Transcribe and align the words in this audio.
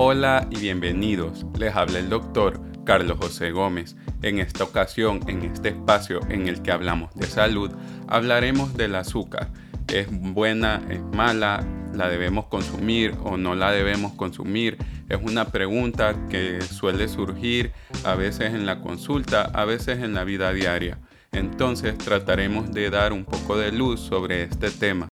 Hola 0.00 0.46
y 0.48 0.60
bienvenidos. 0.60 1.44
Les 1.58 1.74
habla 1.74 1.98
el 1.98 2.08
doctor 2.08 2.60
Carlos 2.84 3.18
José 3.20 3.50
Gómez. 3.50 3.96
En 4.22 4.38
esta 4.38 4.62
ocasión, 4.62 5.18
en 5.26 5.42
este 5.42 5.70
espacio 5.70 6.20
en 6.28 6.46
el 6.46 6.62
que 6.62 6.70
hablamos 6.70 7.12
de 7.16 7.26
salud, 7.26 7.72
hablaremos 8.06 8.76
del 8.76 8.94
azúcar. 8.94 9.48
¿Es 9.92 10.06
buena? 10.08 10.80
¿Es 10.88 11.02
mala? 11.02 11.66
¿La 11.92 12.08
debemos 12.08 12.46
consumir 12.46 13.16
o 13.24 13.36
no 13.36 13.56
la 13.56 13.72
debemos 13.72 14.12
consumir? 14.12 14.78
Es 15.08 15.18
una 15.20 15.46
pregunta 15.46 16.14
que 16.30 16.60
suele 16.60 17.08
surgir 17.08 17.72
a 18.04 18.14
veces 18.14 18.54
en 18.54 18.66
la 18.66 18.80
consulta, 18.80 19.42
a 19.42 19.64
veces 19.64 19.98
en 19.98 20.14
la 20.14 20.22
vida 20.22 20.52
diaria. 20.52 21.00
Entonces 21.32 21.98
trataremos 21.98 22.70
de 22.70 22.88
dar 22.90 23.12
un 23.12 23.24
poco 23.24 23.58
de 23.58 23.72
luz 23.72 23.98
sobre 23.98 24.44
este 24.44 24.70
tema. 24.70 25.07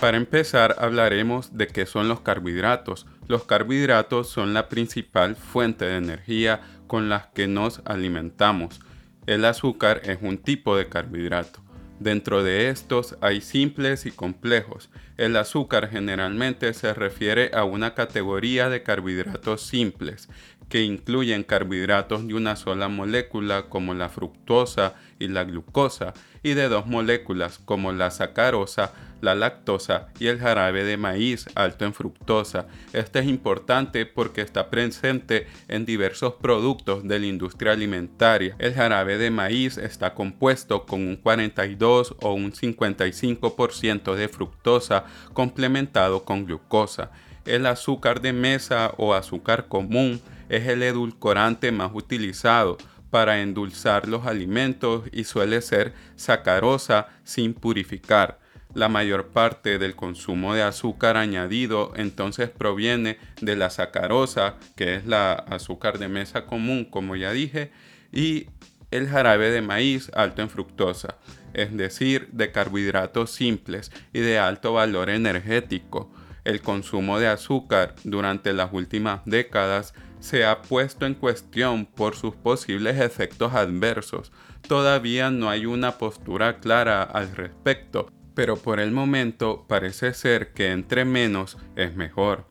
Para 0.00 0.16
empezar, 0.16 0.76
hablaremos 0.78 1.56
de 1.56 1.66
qué 1.66 1.84
son 1.84 2.06
los 2.06 2.20
carbohidratos. 2.20 3.06
Los 3.26 3.44
carbohidratos 3.44 4.28
son 4.28 4.54
la 4.54 4.68
principal 4.68 5.34
fuente 5.34 5.86
de 5.86 5.96
energía 5.96 6.60
con 6.86 7.08
las 7.08 7.26
que 7.26 7.48
nos 7.48 7.82
alimentamos. 7.84 8.80
El 9.26 9.44
azúcar 9.44 10.00
es 10.04 10.18
un 10.22 10.38
tipo 10.38 10.76
de 10.76 10.88
carbohidrato. 10.88 11.60
Dentro 11.98 12.44
de 12.44 12.68
estos 12.68 13.16
hay 13.20 13.40
simples 13.40 14.06
y 14.06 14.12
complejos. 14.12 14.88
El 15.16 15.36
azúcar 15.36 15.90
generalmente 15.90 16.72
se 16.74 16.94
refiere 16.94 17.50
a 17.52 17.64
una 17.64 17.94
categoría 17.94 18.68
de 18.68 18.84
carbohidratos 18.84 19.62
simples, 19.62 20.28
que 20.68 20.82
incluyen 20.82 21.44
carbohidratos 21.44 22.26
de 22.26 22.34
una 22.34 22.56
sola 22.56 22.88
molécula 22.88 23.68
como 23.68 23.94
la 23.94 24.08
fructosa 24.08 24.94
y 25.18 25.28
la 25.28 25.44
glucosa, 25.44 26.14
y 26.42 26.54
de 26.54 26.68
dos 26.68 26.86
moléculas 26.86 27.58
como 27.58 27.92
la 27.92 28.10
sacarosa, 28.10 28.92
la 29.20 29.34
lactosa 29.34 30.08
y 30.18 30.28
el 30.28 30.38
jarabe 30.38 30.84
de 30.84 30.96
maíz 30.96 31.46
alto 31.54 31.84
en 31.84 31.94
fructosa. 31.94 32.66
Este 32.92 33.18
es 33.18 33.26
importante 33.26 34.06
porque 34.06 34.42
está 34.42 34.70
presente 34.70 35.46
en 35.66 35.84
diversos 35.84 36.34
productos 36.34 37.06
de 37.06 37.18
la 37.18 37.26
industria 37.26 37.72
alimentaria. 37.72 38.54
El 38.58 38.74
jarabe 38.74 39.18
de 39.18 39.30
maíz 39.30 39.78
está 39.78 40.14
compuesto 40.14 40.86
con 40.86 41.06
un 41.06 41.16
42 41.16 42.16
o 42.20 42.32
un 42.32 42.52
55% 42.52 44.14
de 44.14 44.28
fructosa 44.28 45.04
complementado 45.32 46.24
con 46.24 46.44
glucosa. 46.44 47.10
El 47.44 47.66
azúcar 47.66 48.20
de 48.20 48.32
mesa 48.32 48.92
o 48.98 49.14
azúcar 49.14 49.68
común 49.68 50.20
es 50.48 50.66
el 50.66 50.82
edulcorante 50.82 51.72
más 51.72 51.90
utilizado 51.94 52.78
para 53.10 53.40
endulzar 53.40 54.08
los 54.08 54.26
alimentos 54.26 55.04
y 55.12 55.24
suele 55.24 55.60
ser 55.62 55.94
sacarosa 56.16 57.08
sin 57.24 57.54
purificar. 57.54 58.38
La 58.74 58.88
mayor 58.88 59.28
parte 59.28 59.78
del 59.78 59.96
consumo 59.96 60.54
de 60.54 60.62
azúcar 60.62 61.16
añadido 61.16 61.92
entonces 61.96 62.50
proviene 62.50 63.18
de 63.40 63.56
la 63.56 63.70
sacarosa, 63.70 64.56
que 64.76 64.94
es 64.94 65.06
la 65.06 65.32
azúcar 65.32 65.98
de 65.98 66.08
mesa 66.08 66.44
común, 66.44 66.84
como 66.84 67.16
ya 67.16 67.32
dije, 67.32 67.70
y 68.12 68.46
el 68.90 69.08
jarabe 69.08 69.50
de 69.50 69.62
maíz 69.62 70.10
alto 70.14 70.42
en 70.42 70.50
fructosa, 70.50 71.16
es 71.54 71.74
decir, 71.76 72.28
de 72.32 72.52
carbohidratos 72.52 73.30
simples 73.30 73.90
y 74.12 74.20
de 74.20 74.38
alto 74.38 74.74
valor 74.74 75.08
energético. 75.10 76.12
El 76.44 76.60
consumo 76.60 77.18
de 77.18 77.26
azúcar 77.26 77.94
durante 78.04 78.52
las 78.52 78.72
últimas 78.72 79.20
décadas 79.24 79.94
se 80.20 80.44
ha 80.44 80.62
puesto 80.62 81.06
en 81.06 81.14
cuestión 81.14 81.86
por 81.86 82.16
sus 82.16 82.34
posibles 82.34 83.00
efectos 83.00 83.54
adversos. 83.54 84.32
Todavía 84.66 85.30
no 85.30 85.48
hay 85.50 85.66
una 85.66 85.98
postura 85.98 86.58
clara 86.60 87.02
al 87.02 87.34
respecto, 87.34 88.10
pero 88.34 88.56
por 88.56 88.80
el 88.80 88.90
momento 88.90 89.66
parece 89.68 90.14
ser 90.14 90.52
que 90.52 90.70
entre 90.70 91.04
menos 91.04 91.56
es 91.76 91.96
mejor. 91.96 92.46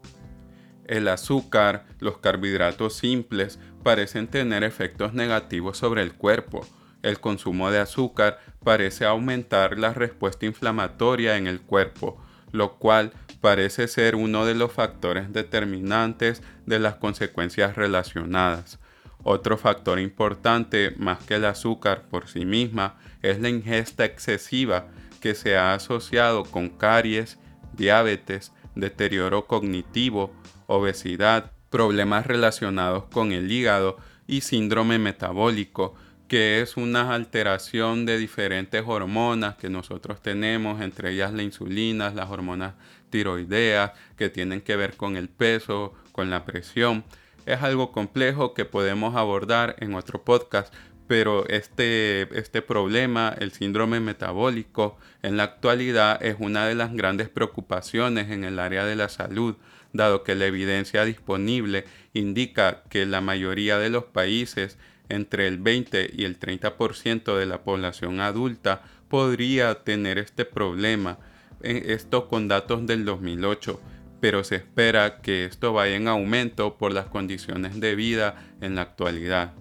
El 0.85 1.07
azúcar, 1.09 1.85
los 1.99 2.17
carbohidratos 2.17 2.95
simples 2.95 3.59
parecen 3.83 4.27
tener 4.27 4.63
efectos 4.63 5.13
negativos 5.13 5.77
sobre 5.77 6.01
el 6.01 6.13
cuerpo. 6.13 6.65
El 7.03 7.19
consumo 7.19 7.71
de 7.71 7.79
azúcar 7.79 8.39
parece 8.63 9.05
aumentar 9.05 9.77
la 9.77 9.93
respuesta 9.93 10.45
inflamatoria 10.45 11.37
en 11.37 11.47
el 11.47 11.61
cuerpo, 11.61 12.21
lo 12.51 12.77
cual 12.77 13.11
parece 13.41 13.87
ser 13.87 14.15
uno 14.15 14.45
de 14.45 14.55
los 14.55 14.71
factores 14.71 15.31
determinantes 15.31 16.41
de 16.65 16.79
las 16.79 16.95
consecuencias 16.95 17.75
relacionadas. 17.75 18.79
Otro 19.23 19.57
factor 19.57 19.99
importante, 19.99 20.93
más 20.97 21.23
que 21.23 21.35
el 21.35 21.45
azúcar 21.45 22.03
por 22.09 22.27
sí 22.27 22.45
misma, 22.45 22.95
es 23.21 23.39
la 23.39 23.49
ingesta 23.49 24.05
excesiva 24.05 24.87
que 25.21 25.35
se 25.35 25.57
ha 25.57 25.73
asociado 25.73 26.43
con 26.43 26.69
caries, 26.69 27.37
diabetes, 27.73 28.53
deterioro 28.75 29.45
cognitivo, 29.45 30.33
obesidad, 30.67 31.51
problemas 31.69 32.25
relacionados 32.25 33.05
con 33.05 33.31
el 33.31 33.51
hígado 33.51 33.97
y 34.27 34.41
síndrome 34.41 34.99
metabólico, 34.99 35.95
que 36.27 36.61
es 36.61 36.77
una 36.77 37.13
alteración 37.13 38.05
de 38.05 38.17
diferentes 38.17 38.83
hormonas 38.85 39.55
que 39.55 39.69
nosotros 39.69 40.21
tenemos, 40.21 40.81
entre 40.81 41.11
ellas 41.11 41.33
la 41.33 41.43
insulina, 41.43 42.09
las 42.11 42.29
hormonas 42.29 42.73
tiroideas, 43.09 43.91
que 44.17 44.29
tienen 44.29 44.61
que 44.61 44.75
ver 44.75 44.95
con 44.95 45.17
el 45.17 45.29
peso, 45.29 45.93
con 46.11 46.29
la 46.29 46.45
presión. 46.45 47.03
Es 47.45 47.61
algo 47.61 47.91
complejo 47.91 48.53
que 48.53 48.65
podemos 48.65 49.15
abordar 49.15 49.75
en 49.79 49.95
otro 49.95 50.23
podcast, 50.23 50.73
pero 51.07 51.47
este, 51.47 52.27
este 52.37 52.61
problema, 52.61 53.33
el 53.39 53.51
síndrome 53.51 53.99
metabólico, 53.99 54.97
en 55.23 55.37
la 55.37 55.43
actualidad 55.43 56.23
es 56.23 56.35
una 56.39 56.67
de 56.67 56.75
las 56.75 56.93
grandes 56.93 57.29
preocupaciones 57.29 58.29
en 58.29 58.43
el 58.43 58.59
área 58.59 58.85
de 58.85 58.95
la 58.95 59.07
salud, 59.07 59.55
dado 59.93 60.23
que 60.23 60.35
la 60.35 60.45
evidencia 60.45 61.05
disponible 61.05 61.85
indica 62.13 62.83
que 62.89 63.05
la 63.05 63.21
mayoría 63.21 63.79
de 63.79 63.89
los 63.89 64.05
países, 64.05 64.77
entre 65.09 65.47
el 65.47 65.57
20 65.57 66.11
y 66.13 66.25
el 66.25 66.37
30% 66.37 67.37
de 67.37 67.45
la 67.45 67.63
población 67.63 68.19
adulta, 68.19 68.81
podría 69.07 69.83
tener 69.83 70.17
este 70.17 70.43
problema, 70.43 71.17
esto 71.61 72.27
con 72.27 72.47
datos 72.47 72.85
del 72.85 73.05
2008 73.05 73.79
pero 74.19 74.43
se 74.43 74.55
espera 74.55 75.21
que 75.21 75.45
esto 75.45 75.73
vaya 75.73 75.95
en 75.95 76.07
aumento 76.07 76.77
por 76.77 76.91
las 76.91 77.05
condiciones 77.05 77.79
de 77.79 77.95
vida 77.95 78.35
en 78.61 78.75
la 78.75 78.81
actualidad. 78.81 79.53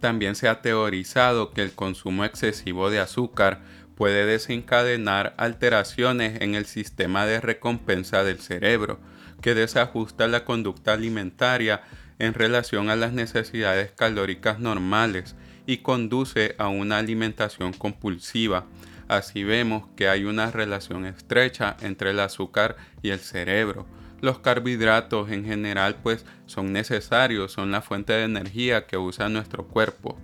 También 0.00 0.34
se 0.34 0.48
ha 0.48 0.60
teorizado 0.60 1.52
que 1.52 1.62
el 1.62 1.72
consumo 1.72 2.24
excesivo 2.24 2.90
de 2.90 2.98
azúcar 2.98 3.62
puede 3.94 4.26
desencadenar 4.26 5.34
alteraciones 5.38 6.40
en 6.40 6.54
el 6.54 6.66
sistema 6.66 7.24
de 7.24 7.40
recompensa 7.40 8.24
del 8.24 8.40
cerebro, 8.40 8.98
que 9.40 9.54
desajusta 9.54 10.26
la 10.28 10.44
conducta 10.44 10.92
alimentaria 10.92 11.82
en 12.18 12.34
relación 12.34 12.90
a 12.90 12.96
las 12.96 13.12
necesidades 13.12 13.92
calóricas 13.92 14.58
normales 14.58 15.36
y 15.66 15.78
conduce 15.78 16.54
a 16.58 16.68
una 16.68 16.98
alimentación 16.98 17.72
compulsiva. 17.72 18.66
Así 19.12 19.44
vemos 19.44 19.88
que 19.96 20.08
hay 20.08 20.24
una 20.24 20.50
relación 20.50 21.04
estrecha 21.06 21.76
entre 21.82 22.10
el 22.10 22.20
azúcar 22.20 22.76
y 23.02 23.10
el 23.10 23.20
cerebro 23.20 23.86
los 24.22 24.38
carbohidratos 24.38 25.30
en 25.32 25.44
general 25.44 25.96
pues 26.00 26.24
son 26.46 26.72
necesarios, 26.72 27.50
son 27.50 27.72
la 27.72 27.82
fuente 27.82 28.12
de 28.12 28.22
energía 28.22 28.86
que 28.86 28.96
usa 28.96 29.28
nuestro 29.28 29.66
cuerpo. 29.66 30.16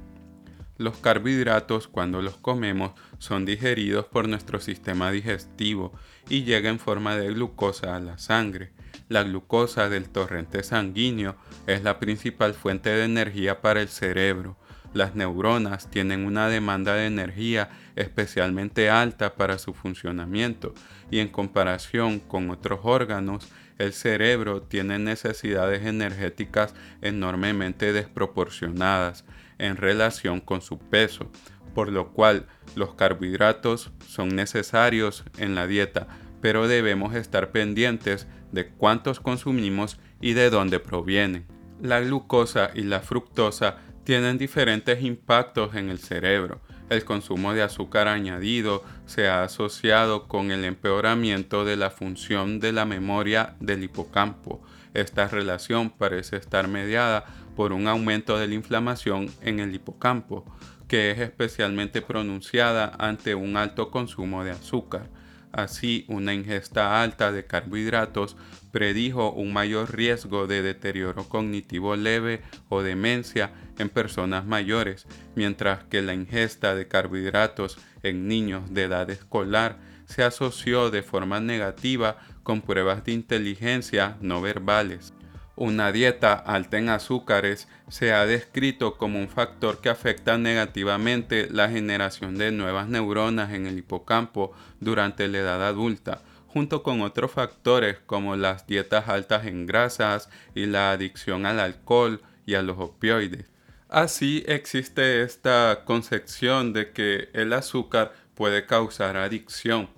Los 0.77 0.97
carbohidratos 0.99 1.89
cuando 1.89 2.23
los 2.23 2.37
comemos 2.37 2.93
son 3.19 3.45
digeridos 3.45 4.07
por 4.07 4.29
nuestro 4.29 4.61
sistema 4.61 5.11
digestivo 5.11 5.93
y 6.29 6.45
llega 6.45 6.71
en 6.71 6.79
forma 6.79 7.17
de 7.17 7.27
glucosa 7.35 7.97
a 7.97 8.01
la 8.01 8.19
sangre. 8.19 8.71
La 9.09 9.25
glucosa 9.25 9.89
del 9.89 10.09
torrente 10.09 10.63
sanguíneo 10.63 11.35
es 11.67 11.83
la 11.83 11.99
principal 11.99 12.55
fuente 12.55 12.91
de 12.91 13.05
energía 13.05 13.61
para 13.61 13.83
el 13.83 13.89
cerebro. 13.89 14.57
Las 14.95 15.15
neuronas 15.15 15.91
tienen 15.91 16.25
una 16.25 16.49
demanda 16.49 16.95
de 16.95 17.07
energía 17.07 17.71
especialmente 17.97 18.91
alta 18.91 19.35
para 19.35 19.59
su 19.59 19.75
funcionamiento 19.75 20.75
y 21.11 21.19
en 21.19 21.29
comparación 21.29 22.21
con 22.21 22.51
otros 22.51 22.81
órganos 22.83 23.49
el 23.79 23.93
cerebro 23.93 24.63
tiene 24.63 24.99
necesidades 24.99 25.87
energéticas 25.87 26.75
enormemente 27.01 27.93
desproporcionadas 27.93 29.25
en 29.59 29.77
relación 29.77 30.41
con 30.41 30.63
su 30.63 30.79
peso, 30.79 31.31
por 31.75 31.93
lo 31.93 32.13
cual 32.13 32.47
los 32.75 32.95
carbohidratos 32.95 33.93
son 34.07 34.31
necesarios 34.31 35.25
en 35.39 35.55
la 35.55 35.67
dieta, 35.67 36.09
pero 36.41 36.67
debemos 36.67 37.15
estar 37.15 37.53
pendientes 37.53 38.27
de 38.53 38.69
cuántos 38.69 39.21
consumimos 39.21 40.01
y 40.21 40.33
de 40.33 40.51
dónde 40.51 40.81
provienen. 40.81 41.47
La 41.81 42.01
glucosa 42.01 42.71
y 42.75 42.83
la 42.83 43.01
fructosa 43.01 43.77
tienen 44.09 44.39
diferentes 44.39 45.03
impactos 45.03 45.75
en 45.75 45.91
el 45.91 45.99
cerebro. 45.99 46.63
El 46.89 47.05
consumo 47.05 47.53
de 47.53 47.61
azúcar 47.61 48.09
añadido 48.09 48.83
se 49.05 49.29
ha 49.29 49.43
asociado 49.43 50.29
con 50.29 50.51
el 50.51 50.65
empeoramiento 50.65 51.67
de 51.67 51.77
la 51.77 51.91
función 51.91 52.59
de 52.59 52.73
la 52.73 52.87
memoria 52.87 53.55
del 53.61 53.85
hipocampo. 53.85 54.63
Esta 54.95 55.29
relación 55.29 55.91
parece 55.91 56.37
estar 56.37 56.69
mediada 56.69 57.27
por 57.55 57.75
un 57.75 57.87
aumento 57.87 58.39
de 58.39 58.49
la 58.49 58.55
inflamación 58.55 59.31
en 59.43 59.61
el 59.61 59.75
hipocampo, 59.75 60.47
que 60.89 61.11
es 61.11 61.19
especialmente 61.19 62.01
pronunciada 62.01 62.91
ante 62.99 63.35
un 63.35 63.59
alto 63.59 63.91
consumo 63.91 64.43
de 64.43 64.53
azúcar. 64.53 65.11
Así, 65.53 66.05
una 66.09 66.35
ingesta 66.35 67.03
alta 67.03 67.33
de 67.33 67.47
carbohidratos 67.47 68.37
predijo 68.71 69.33
un 69.33 69.53
mayor 69.53 69.95
riesgo 69.95 70.47
de 70.47 70.63
deterioro 70.63 71.29
cognitivo 71.29 71.97
leve 71.97 72.43
o 72.69 72.83
demencia 72.83 73.53
en 73.79 73.89
personas 73.89 74.45
mayores, 74.45 75.07
mientras 75.35 75.85
que 75.85 76.03
la 76.03 76.15
ingesta 76.15 76.75
de 76.75 76.87
carbohidratos 76.87 77.79
en 78.03 78.29
niños 78.29 78.73
de 78.75 78.85
edad 78.85 79.09
escolar 79.11 79.79
se 80.05 80.23
asoció 80.23 80.91
de 80.91 81.03
forma 81.03 81.41
negativa 81.41 82.19
con 82.43 82.63
pruebas 82.63 83.05
de 83.05 83.13
inteligencia 83.13 84.17
no 84.21 84.41
verbales. 84.41 85.13
Una 85.61 85.91
dieta 85.91 86.35
alta 86.35 86.79
en 86.79 86.89
azúcares 86.89 87.67
se 87.89 88.13
ha 88.13 88.25
descrito 88.27 88.97
como 88.97 89.19
un 89.19 89.29
factor 89.29 89.81
que 89.81 89.89
afecta 89.89 90.39
negativamente 90.39 91.49
la 91.51 91.69
generación 91.69 92.39
de 92.39 92.53
nuevas 92.53 92.87
neuronas 92.87 93.53
en 93.53 93.67
el 93.67 93.77
hipocampo 93.77 94.53
durante 94.79 95.27
la 95.27 95.39
edad 95.39 95.67
adulta, 95.67 96.23
junto 96.47 96.85
con 96.85 97.01
otros 97.01 97.33
factores 97.33 97.99
como 98.07 98.37
las 98.37 98.69
dietas 98.69 99.09
altas 99.09 99.47
en 99.47 99.67
grasas 99.67 100.31
y 100.55 100.67
la 100.67 100.93
adicción 100.93 101.45
al 101.45 101.59
alcohol 101.59 102.23
y 102.47 102.55
a 102.55 102.63
los 102.63 102.79
opioides. 102.79 103.47
Así 103.89 104.45
existe 104.47 105.23
esta 105.23 105.83
concepción 105.85 106.73
de 106.73 106.93
que 106.93 107.31
el 107.33 107.53
azúcar 107.53 108.13
puede 108.37 108.65
causar 108.65 109.17
adicción. 109.17 109.89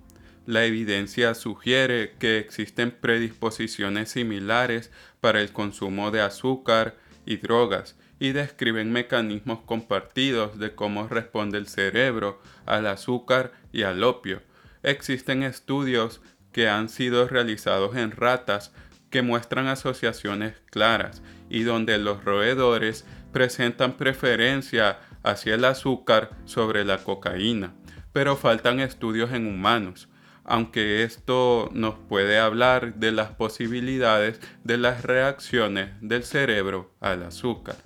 La 0.50 0.64
evidencia 0.64 1.34
sugiere 1.34 2.16
que 2.18 2.38
existen 2.38 2.90
predisposiciones 2.90 4.10
similares 4.10 4.90
para 5.20 5.40
el 5.40 5.52
consumo 5.52 6.10
de 6.10 6.22
azúcar 6.22 6.96
y 7.24 7.36
drogas 7.36 7.96
y 8.18 8.32
describen 8.32 8.90
mecanismos 8.90 9.60
compartidos 9.60 10.58
de 10.58 10.74
cómo 10.74 11.06
responde 11.06 11.56
el 11.56 11.68
cerebro 11.68 12.42
al 12.66 12.88
azúcar 12.88 13.52
y 13.70 13.84
al 13.84 14.02
opio. 14.02 14.42
Existen 14.82 15.44
estudios 15.44 16.20
que 16.50 16.68
han 16.68 16.88
sido 16.88 17.28
realizados 17.28 17.94
en 17.94 18.10
ratas 18.10 18.72
que 19.08 19.22
muestran 19.22 19.68
asociaciones 19.68 20.56
claras 20.72 21.22
y 21.48 21.62
donde 21.62 21.96
los 21.96 22.24
roedores 22.24 23.06
presentan 23.32 23.96
preferencia 23.96 24.98
hacia 25.22 25.54
el 25.54 25.64
azúcar 25.64 26.30
sobre 26.44 26.84
la 26.84 27.04
cocaína, 27.04 27.72
pero 28.12 28.34
faltan 28.34 28.80
estudios 28.80 29.30
en 29.30 29.46
humanos 29.46 30.08
aunque 30.50 31.04
esto 31.04 31.70
nos 31.72 31.94
puede 31.94 32.40
hablar 32.40 32.94
de 32.96 33.12
las 33.12 33.30
posibilidades 33.30 34.40
de 34.64 34.78
las 34.78 35.04
reacciones 35.04 35.90
del 36.00 36.24
cerebro 36.24 36.90
al 36.98 37.22
azúcar. 37.22 37.76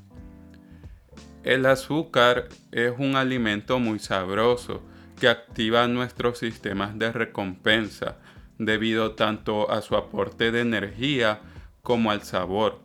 El 1.43 1.67
azúcar 1.67 2.49
es 2.73 2.95
un 2.97 3.17
alimento 3.17 3.79
muy 3.81 3.99
sabroso 3.99 4.83
que 5.21 5.29
activa 5.29 5.87
nuestros 5.89 6.39
sistemas 6.39 6.99
de 6.99 7.13
recompensa 7.13 8.17
debido 8.57 9.13
tanto 9.13 9.71
a 9.71 9.83
su 9.83 9.95
aporte 9.95 10.51
de 10.51 10.63
energía 10.63 11.43
como 11.83 12.13
al 12.13 12.23
sabor. 12.23 12.81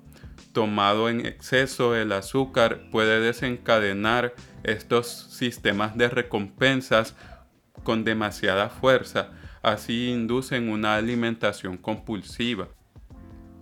Tomado 0.52 1.08
en 1.08 1.26
exceso 1.26 1.96
el 1.96 2.12
azúcar 2.12 2.82
puede 2.92 3.22
desencadenar 3.22 4.34
estos 4.64 5.08
sistemas 5.08 5.98
de 5.98 6.10
recompensas 6.10 7.16
con 7.86 8.04
demasiada 8.04 8.68
fuerza 8.68 9.39
así 9.62 10.10
inducen 10.10 10.70
una 10.70 10.96
alimentación 10.96 11.78
compulsiva. 11.78 12.68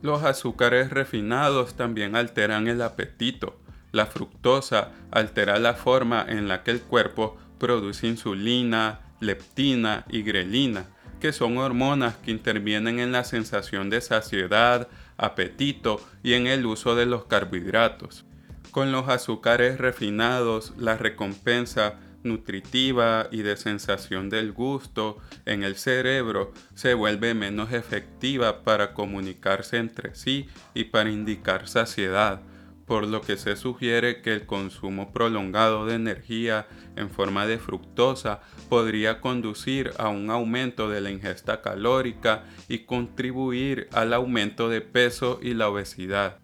Los 0.01 0.23
azúcares 0.23 0.91
refinados 0.91 1.75
también 1.75 2.15
alteran 2.15 2.67
el 2.67 2.81
apetito. 2.81 3.59
La 3.91 4.05
fructosa 4.05 4.91
altera 5.11 5.57
la 5.59 5.73
forma 5.73 6.25
en 6.27 6.47
la 6.47 6.63
que 6.63 6.71
el 6.71 6.81
cuerpo 6.81 7.37
produce 7.57 8.07
insulina, 8.07 8.99
leptina 9.19 10.05
y 10.09 10.21
grelina, 10.21 10.85
que 11.19 11.33
son 11.33 11.57
hormonas 11.57 12.15
que 12.17 12.31
intervienen 12.31 12.99
en 12.99 13.11
la 13.11 13.23
sensación 13.23 13.89
de 13.89 14.01
saciedad, 14.01 14.87
apetito 15.17 15.99
y 16.21 16.33
en 16.33 16.45
el 16.47 16.65
uso 16.65 16.95
de 16.95 17.07
los 17.07 17.25
carbohidratos. 17.25 18.25
Con 18.71 18.91
los 18.91 19.09
azúcares 19.09 19.79
refinados, 19.79 20.73
la 20.77 20.95
recompensa 20.97 21.95
nutritiva 22.27 23.27
y 23.31 23.41
de 23.41 23.57
sensación 23.57 24.29
del 24.29 24.51
gusto 24.51 25.17
en 25.45 25.63
el 25.63 25.75
cerebro 25.75 26.53
se 26.75 26.93
vuelve 26.93 27.33
menos 27.33 27.71
efectiva 27.71 28.63
para 28.63 28.93
comunicarse 28.93 29.77
entre 29.77 30.15
sí 30.15 30.47
y 30.73 30.85
para 30.85 31.09
indicar 31.09 31.67
saciedad, 31.67 32.41
por 32.85 33.05
lo 33.05 33.21
que 33.21 33.37
se 33.37 33.55
sugiere 33.55 34.21
que 34.21 34.33
el 34.33 34.45
consumo 34.45 35.11
prolongado 35.11 35.85
de 35.85 35.95
energía 35.95 36.67
en 36.95 37.09
forma 37.09 37.45
de 37.45 37.57
fructosa 37.57 38.41
podría 38.69 39.19
conducir 39.19 39.91
a 39.97 40.07
un 40.07 40.29
aumento 40.29 40.89
de 40.89 41.01
la 41.01 41.11
ingesta 41.11 41.61
calórica 41.61 42.43
y 42.69 42.79
contribuir 42.79 43.89
al 43.91 44.13
aumento 44.13 44.69
de 44.69 44.81
peso 44.81 45.39
y 45.41 45.53
la 45.53 45.69
obesidad. 45.69 46.37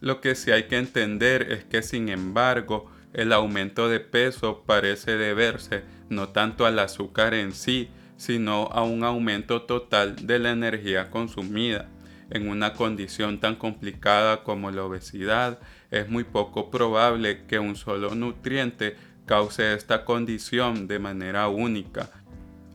Lo 0.00 0.20
que 0.20 0.34
sí 0.34 0.50
hay 0.50 0.64
que 0.64 0.76
entender 0.76 1.50
es 1.50 1.64
que 1.64 1.82
sin 1.82 2.08
embargo, 2.08 2.90
el 3.12 3.32
aumento 3.32 3.88
de 3.88 4.00
peso 4.00 4.64
parece 4.66 5.16
deberse 5.16 5.84
no 6.08 6.30
tanto 6.30 6.66
al 6.66 6.78
azúcar 6.78 7.34
en 7.34 7.52
sí, 7.52 7.90
sino 8.16 8.68
a 8.72 8.82
un 8.82 9.04
aumento 9.04 9.62
total 9.62 10.26
de 10.26 10.38
la 10.38 10.50
energía 10.50 11.10
consumida. 11.10 11.88
En 12.30 12.48
una 12.48 12.74
condición 12.74 13.40
tan 13.40 13.56
complicada 13.56 14.42
como 14.42 14.70
la 14.70 14.84
obesidad, 14.84 15.60
es 15.90 16.08
muy 16.08 16.24
poco 16.24 16.70
probable 16.70 17.46
que 17.46 17.58
un 17.58 17.76
solo 17.76 18.14
nutriente 18.14 18.96
cause 19.24 19.74
esta 19.74 20.04
condición 20.04 20.88
de 20.88 20.98
manera 20.98 21.48
única. 21.48 22.10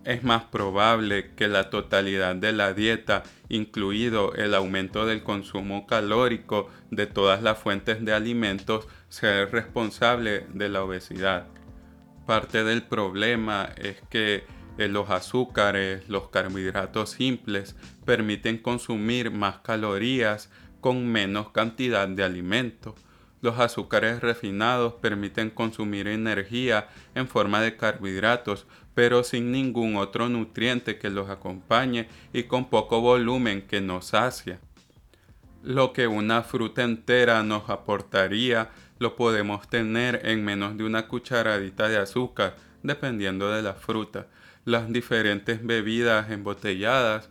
Es 0.05 0.23
más 0.23 0.43
probable 0.43 1.31
que 1.35 1.47
la 1.47 1.69
totalidad 1.69 2.35
de 2.35 2.51
la 2.51 2.73
dieta, 2.73 3.23
incluido 3.47 4.33
el 4.35 4.53
aumento 4.53 5.05
del 5.05 5.23
consumo 5.23 5.87
calórico 5.87 6.69
de 6.91 7.07
todas 7.07 7.41
las 7.41 7.57
fuentes 7.57 8.03
de 8.03 8.13
alimentos, 8.13 8.87
ser 9.13 9.51
responsable 9.51 10.47
de 10.55 10.69
la 10.69 10.83
obesidad. 10.83 11.45
Parte 12.25 12.63
del 12.63 12.81
problema 12.81 13.69
es 13.77 14.01
que 14.09 14.43
eh, 14.79 14.87
los 14.87 15.11
azúcares, 15.11 16.09
los 16.09 16.29
carbohidratos 16.29 17.11
simples 17.11 17.75
permiten 18.05 18.57
consumir 18.57 19.29
más 19.29 19.59
calorías 19.59 20.49
con 20.81 21.05
menos 21.05 21.51
cantidad 21.51 22.07
de 22.07 22.23
alimento. 22.23 22.95
Los 23.39 23.59
azúcares 23.59 24.19
refinados 24.21 24.93
permiten 24.95 25.51
consumir 25.51 26.07
energía 26.07 26.87
en 27.13 27.27
forma 27.27 27.61
de 27.61 27.77
carbohidratos, 27.77 28.65
pero 28.95 29.23
sin 29.23 29.51
ningún 29.51 29.95
otro 29.95 30.27
nutriente 30.27 30.97
que 30.97 31.11
los 31.11 31.29
acompañe 31.29 32.07
y 32.33 32.43
con 32.43 32.67
poco 32.67 32.99
volumen 32.99 33.61
que 33.61 33.79
nos 33.79 34.07
sacia. 34.07 34.59
Lo 35.61 35.93
que 35.93 36.07
una 36.07 36.41
fruta 36.41 36.81
entera 36.83 37.43
nos 37.43 37.69
aportaría 37.69 38.71
lo 39.03 39.17
podemos 39.17 39.67
tener 39.67 40.21
en 40.23 40.45
menos 40.45 40.77
de 40.77 40.85
una 40.85 41.09
cucharadita 41.09 41.89
de 41.89 41.97
azúcar, 41.97 42.55
dependiendo 42.83 43.51
de 43.51 43.61
la 43.61 43.73
fruta. 43.73 44.27
Las 44.63 44.91
diferentes 44.93 45.61
bebidas 45.61 46.31
embotelladas 46.31 47.29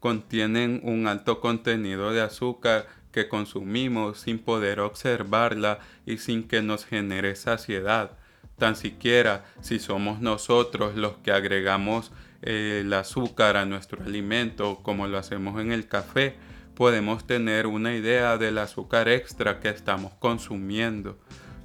contienen 0.00 0.82
un 0.84 1.06
alto 1.06 1.40
contenido 1.40 2.12
de 2.12 2.20
azúcar 2.20 2.86
que 3.10 3.26
consumimos 3.26 4.20
sin 4.20 4.38
poder 4.38 4.80
observarla 4.80 5.78
y 6.04 6.18
sin 6.18 6.46
que 6.46 6.60
nos 6.60 6.84
genere 6.84 7.36
saciedad. 7.36 8.10
Tan 8.58 8.76
siquiera 8.76 9.46
si 9.62 9.78
somos 9.78 10.20
nosotros 10.20 10.94
los 10.94 11.16
que 11.24 11.32
agregamos 11.32 12.12
eh, 12.42 12.82
el 12.82 12.92
azúcar 12.92 13.56
a 13.56 13.64
nuestro 13.64 14.04
alimento, 14.04 14.80
como 14.82 15.08
lo 15.08 15.16
hacemos 15.16 15.58
en 15.58 15.72
el 15.72 15.88
café, 15.88 16.36
podemos 16.74 17.26
tener 17.26 17.66
una 17.66 17.94
idea 17.94 18.36
del 18.36 18.58
azúcar 18.58 19.08
extra 19.08 19.60
que 19.60 19.68
estamos 19.68 20.12
consumiendo. 20.14 21.18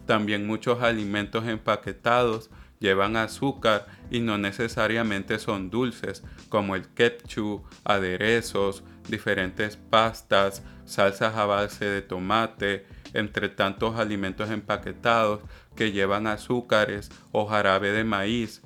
También 0.06 0.48
muchos 0.48 0.82
alimentos 0.82 1.48
empaquetados 1.48 2.50
llevan 2.80 3.18
azúcar 3.18 3.88
y 4.10 4.22
no 4.22 4.38
necesariamente 4.38 5.38
son 5.40 5.70
dulces, 5.70 6.24
como 6.48 6.76
el 6.76 6.88
ketchup, 6.88 7.66
aderezos, 7.84 8.84
diferentes 9.08 9.76
pastas, 9.76 10.64
salsas 10.86 11.36
a 11.36 11.46
base 11.46 11.86
de 11.86 12.02
tomate, 12.02 12.86
entre 13.14 13.50
tantos 13.50 13.98
alimentos 13.98 14.50
empaquetados 14.50 15.42
que 15.76 15.92
llevan 15.92 16.28
azúcares 16.28 17.10
o 17.32 17.48
jarabe 17.48 17.92
de 17.92 18.04
maíz 18.04 18.62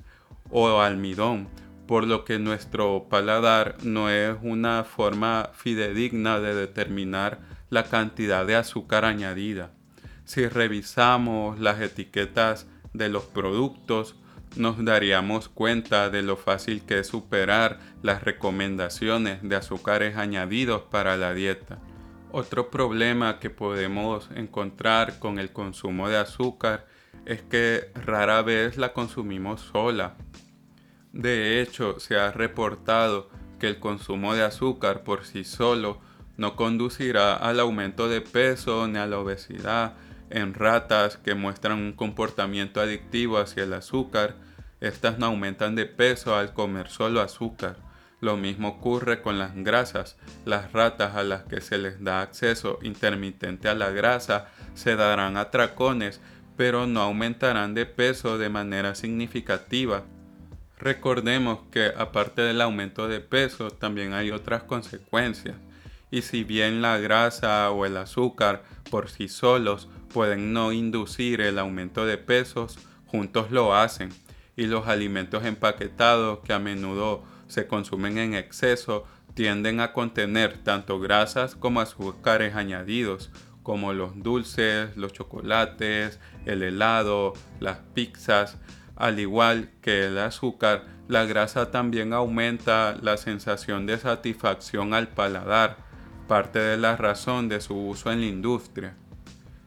o 0.50 0.80
almidón 0.80 1.48
por 1.86 2.06
lo 2.06 2.24
que 2.24 2.38
nuestro 2.38 3.06
paladar 3.10 3.76
no 3.82 4.08
es 4.08 4.36
una 4.42 4.84
forma 4.84 5.50
fidedigna 5.54 6.40
de 6.40 6.54
determinar 6.54 7.40
la 7.70 7.84
cantidad 7.84 8.46
de 8.46 8.56
azúcar 8.56 9.04
añadida. 9.04 9.70
Si 10.24 10.46
revisamos 10.48 11.58
las 11.58 11.80
etiquetas 11.80 12.66
de 12.94 13.08
los 13.08 13.24
productos, 13.24 14.16
nos 14.56 14.82
daríamos 14.82 15.48
cuenta 15.48 16.08
de 16.10 16.22
lo 16.22 16.36
fácil 16.36 16.82
que 16.86 17.00
es 17.00 17.08
superar 17.08 17.80
las 18.02 18.22
recomendaciones 18.22 19.40
de 19.42 19.56
azúcares 19.56 20.16
añadidos 20.16 20.82
para 20.82 21.16
la 21.16 21.34
dieta. 21.34 21.78
Otro 22.30 22.70
problema 22.70 23.38
que 23.38 23.50
podemos 23.50 24.30
encontrar 24.34 25.18
con 25.18 25.38
el 25.38 25.52
consumo 25.52 26.08
de 26.08 26.16
azúcar 26.16 26.86
es 27.26 27.42
que 27.42 27.90
rara 27.94 28.42
vez 28.42 28.76
la 28.76 28.92
consumimos 28.92 29.60
sola 29.60 30.14
De 31.14 31.62
hecho, 31.62 32.00
se 32.00 32.18
ha 32.18 32.32
reportado 32.32 33.30
que 33.60 33.68
el 33.68 33.78
consumo 33.78 34.34
de 34.34 34.42
azúcar 34.42 35.04
por 35.04 35.24
sí 35.24 35.44
solo 35.44 36.00
no 36.36 36.56
conducirá 36.56 37.34
al 37.36 37.60
aumento 37.60 38.08
de 38.08 38.20
peso 38.20 38.88
ni 38.88 38.98
a 38.98 39.06
la 39.06 39.20
obesidad 39.20 39.94
en 40.28 40.54
ratas 40.54 41.16
que 41.16 41.36
muestran 41.36 41.78
un 41.78 41.92
comportamiento 41.92 42.80
adictivo 42.80 43.38
hacia 43.38 43.62
el 43.62 43.74
azúcar. 43.74 44.34
Estas 44.80 45.16
no 45.20 45.26
aumentan 45.26 45.76
de 45.76 45.86
peso 45.86 46.34
al 46.34 46.52
comer 46.52 46.88
solo 46.88 47.20
azúcar. 47.20 47.76
Lo 48.20 48.36
mismo 48.36 48.66
ocurre 48.66 49.22
con 49.22 49.38
las 49.38 49.54
grasas. 49.54 50.16
Las 50.44 50.72
ratas 50.72 51.14
a 51.14 51.22
las 51.22 51.44
que 51.44 51.60
se 51.60 51.78
les 51.78 52.02
da 52.02 52.22
acceso 52.22 52.80
intermitente 52.82 53.68
a 53.68 53.76
la 53.76 53.90
grasa 53.90 54.48
se 54.74 54.96
darán 54.96 55.36
atracones, 55.36 56.20
pero 56.56 56.88
no 56.88 57.02
aumentarán 57.02 57.72
de 57.74 57.86
peso 57.86 58.36
de 58.36 58.48
manera 58.48 58.96
significativa. 58.96 60.02
Recordemos 60.84 61.60
que 61.70 61.92
aparte 61.96 62.42
del 62.42 62.60
aumento 62.60 63.08
de 63.08 63.20
peso 63.20 63.70
también 63.70 64.12
hay 64.12 64.30
otras 64.30 64.64
consecuencias. 64.64 65.56
Y 66.10 66.20
si 66.20 66.44
bien 66.44 66.82
la 66.82 66.98
grasa 66.98 67.70
o 67.70 67.86
el 67.86 67.96
azúcar 67.96 68.62
por 68.90 69.08
sí 69.08 69.28
solos 69.28 69.88
pueden 70.12 70.52
no 70.52 70.72
inducir 70.72 71.40
el 71.40 71.58
aumento 71.58 72.04
de 72.04 72.18
pesos, 72.18 72.78
juntos 73.06 73.50
lo 73.50 73.74
hacen. 73.74 74.10
Y 74.56 74.66
los 74.66 74.86
alimentos 74.86 75.46
empaquetados 75.46 76.40
que 76.40 76.52
a 76.52 76.58
menudo 76.58 77.24
se 77.48 77.66
consumen 77.66 78.18
en 78.18 78.34
exceso 78.34 79.06
tienden 79.32 79.80
a 79.80 79.94
contener 79.94 80.58
tanto 80.58 81.00
grasas 81.00 81.56
como 81.56 81.80
azúcares 81.80 82.56
añadidos, 82.56 83.30
como 83.62 83.94
los 83.94 84.22
dulces, 84.22 84.94
los 84.98 85.14
chocolates, 85.14 86.20
el 86.44 86.62
helado, 86.62 87.32
las 87.58 87.78
pizzas, 87.94 88.58
al 88.96 89.18
igual 89.18 89.70
que 89.82 90.06
el 90.06 90.18
azúcar, 90.18 90.84
la 91.08 91.24
grasa 91.24 91.70
también 91.70 92.12
aumenta 92.12 92.96
la 93.02 93.16
sensación 93.16 93.86
de 93.86 93.98
satisfacción 93.98 94.94
al 94.94 95.08
paladar, 95.08 95.76
parte 96.28 96.58
de 96.58 96.76
la 96.76 96.96
razón 96.96 97.48
de 97.48 97.60
su 97.60 97.76
uso 97.76 98.10
en 98.10 98.20
la 98.20 98.26
industria. 98.26 98.96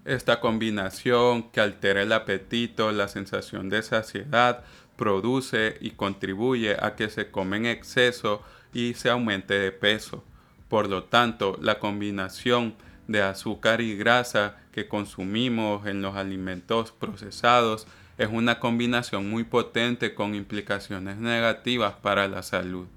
Esta 0.05 0.39
combinación 0.39 1.51
que 1.51 1.59
altera 1.59 2.01
el 2.01 2.13
apetito, 2.13 2.91
la 2.91 3.07
sensación 3.07 3.69
de 3.69 3.83
saciedad, 3.83 4.63
produce 4.95 5.77
y 5.81 5.91
contribuye 5.91 6.75
a 6.79 6.95
que 6.95 7.09
se 7.09 7.29
come 7.29 7.57
en 7.57 7.65
exceso 7.67 8.41
y 8.73 8.93
se 8.95 9.09
aumente 9.09 9.53
de 9.53 9.71
peso. 9.71 10.23
Por 10.69 10.89
lo 10.89 11.03
tanto, 11.03 11.57
la 11.61 11.79
combinación 11.79 12.75
de 13.07 13.21
azúcar 13.21 13.81
y 13.81 13.95
grasa 13.95 14.57
que 14.71 14.87
consumimos 14.87 15.85
en 15.87 16.01
los 16.01 16.15
alimentos 16.15 16.91
procesados 16.91 17.87
es 18.17 18.29
una 18.31 18.59
combinación 18.59 19.29
muy 19.29 19.43
potente 19.43 20.13
con 20.13 20.33
implicaciones 20.35 21.17
negativas 21.17 21.93
para 22.01 22.27
la 22.27 22.43
salud. 22.43 22.87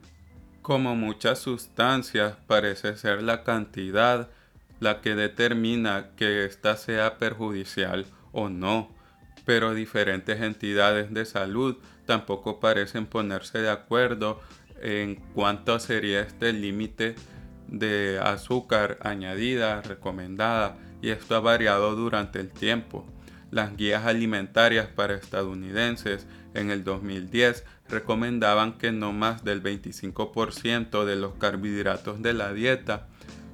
Como 0.63 0.95
muchas 0.95 1.39
sustancias, 1.39 2.37
parece 2.47 2.97
ser 2.97 3.23
la 3.23 3.45
cantidad 3.45 4.29
la 4.81 5.03
que 5.03 5.15
determina 5.15 6.11
que 6.17 6.47
ésta 6.47 6.77
sea 6.77 7.19
perjudicial 7.19 8.07
o 8.33 8.49
no, 8.49 8.91
pero 9.45 9.75
diferentes 9.75 10.41
entidades 10.41 11.13
de 11.13 11.27
salud 11.27 11.77
tampoco 12.07 12.61
parecen 12.61 13.07
ponerse 13.07 13.59
de 13.59 13.71
acuerdo 13.71 14.41
en 14.81 15.17
cuánto 15.35 15.79
sería 15.79 16.21
este 16.21 16.53
límite 16.53 17.15
de 17.69 18.19
azúcar 18.23 18.99
añadida 19.03 19.83
recomendada 19.83 20.77
y 21.03 21.11
esto 21.11 21.37
ha 21.37 21.41
variado 21.41 21.95
durante 21.95 22.41
el 22.41 22.51
tiempo. 22.51 23.07
Las 23.51 23.77
guías 23.77 24.07
alimentarias 24.07 24.87
para 24.87 25.15
estadounidenses 25.15 26.27
en 26.55 26.71
el 26.71 26.85
2010 26.85 27.65
recomendaban 27.89 28.79
que 28.79 28.93
no 28.93 29.13
más 29.13 29.43
del 29.45 29.61
25% 29.63 31.05
de 31.05 31.17
los 31.17 31.35
carbohidratos 31.35 32.23
de 32.23 32.33
la 32.33 32.53
dieta 32.53 33.09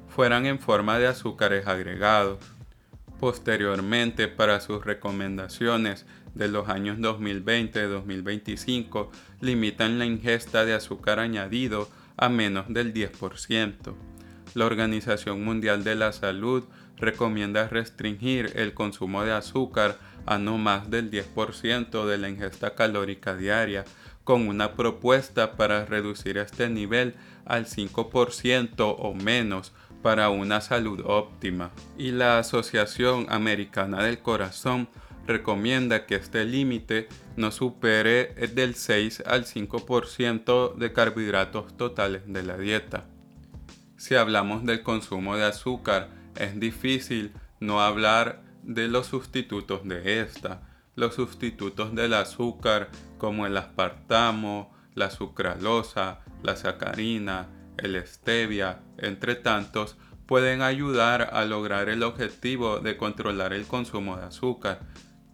fueran 0.08 0.44
en 0.46 0.58
forma 0.58 0.98
de 0.98 1.06
azúcares 1.06 1.66
agregados. 1.66 2.38
Posteriormente, 3.20 4.28
para 4.28 4.60
sus 4.60 4.84
recomendaciones 4.84 6.04
de 6.34 6.48
los 6.48 6.68
años 6.68 6.98
2020-2025, 6.98 9.08
limitan 9.40 9.98
la 9.98 10.04
ingesta 10.04 10.66
de 10.66 10.74
azúcar 10.74 11.18
añadido 11.18 11.88
a 12.18 12.28
menos 12.28 12.66
del 12.68 12.92
10%. 12.92 13.94
La 14.54 14.66
Organización 14.66 15.42
Mundial 15.44 15.84
de 15.84 15.94
la 15.94 16.12
Salud 16.12 16.64
recomienda 16.96 17.68
restringir 17.68 18.52
el 18.56 18.74
consumo 18.74 19.24
de 19.24 19.32
azúcar 19.32 19.98
a 20.26 20.38
no 20.38 20.58
más 20.58 20.90
del 20.90 21.10
10% 21.10 22.06
de 22.06 22.18
la 22.18 22.28
ingesta 22.28 22.74
calórica 22.74 23.36
diaria, 23.36 23.84
con 24.24 24.48
una 24.48 24.72
propuesta 24.72 25.52
para 25.56 25.84
reducir 25.84 26.38
este 26.38 26.68
nivel 26.68 27.14
al 27.44 27.66
5% 27.66 28.96
o 28.98 29.14
menos 29.14 29.72
para 30.02 30.30
una 30.30 30.60
salud 30.60 31.00
óptima. 31.04 31.70
Y 31.96 32.10
la 32.10 32.38
Asociación 32.38 33.26
Americana 33.28 34.02
del 34.02 34.18
Corazón 34.18 34.88
recomienda 35.26 36.06
que 36.06 36.16
este 36.16 36.44
límite 36.44 37.08
no 37.36 37.50
supere 37.50 38.34
del 38.54 38.74
6 38.74 39.22
al 39.26 39.44
5% 39.44 40.74
de 40.74 40.92
carbohidratos 40.92 41.76
totales 41.76 42.22
de 42.26 42.42
la 42.42 42.56
dieta. 42.56 43.06
Si 43.96 44.14
hablamos 44.14 44.64
del 44.64 44.82
consumo 44.82 45.36
de 45.36 45.44
azúcar, 45.44 46.10
es 46.38 46.58
difícil 46.58 47.32
no 47.60 47.80
hablar 47.80 48.42
de 48.62 48.88
los 48.88 49.06
sustitutos 49.06 49.86
de 49.86 50.20
esta. 50.20 50.62
Los 50.94 51.14
sustitutos 51.14 51.94
del 51.94 52.14
azúcar 52.14 52.90
como 53.18 53.46
el 53.46 53.56
aspartamo, 53.56 54.74
la 54.94 55.10
sucralosa, 55.10 56.20
la 56.42 56.56
sacarina, 56.56 57.48
el 57.76 58.02
stevia, 58.06 58.80
entre 58.98 59.34
tantos, 59.34 59.96
pueden 60.26 60.62
ayudar 60.62 61.30
a 61.32 61.44
lograr 61.44 61.88
el 61.88 62.02
objetivo 62.02 62.80
de 62.80 62.96
controlar 62.96 63.52
el 63.52 63.66
consumo 63.66 64.16
de 64.16 64.24
azúcar. 64.24 64.80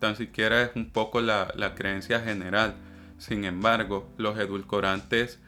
Tan 0.00 0.16
siquiera 0.16 0.62
es 0.62 0.71
un 0.75 0.90
poco 0.90 1.21
la, 1.21 1.52
la 1.54 1.75
creencia 1.75 2.21
general. 2.21 2.75
Sin 3.18 3.44
embargo, 3.44 4.12
los 4.18 4.38
edulcorantes 4.38 5.40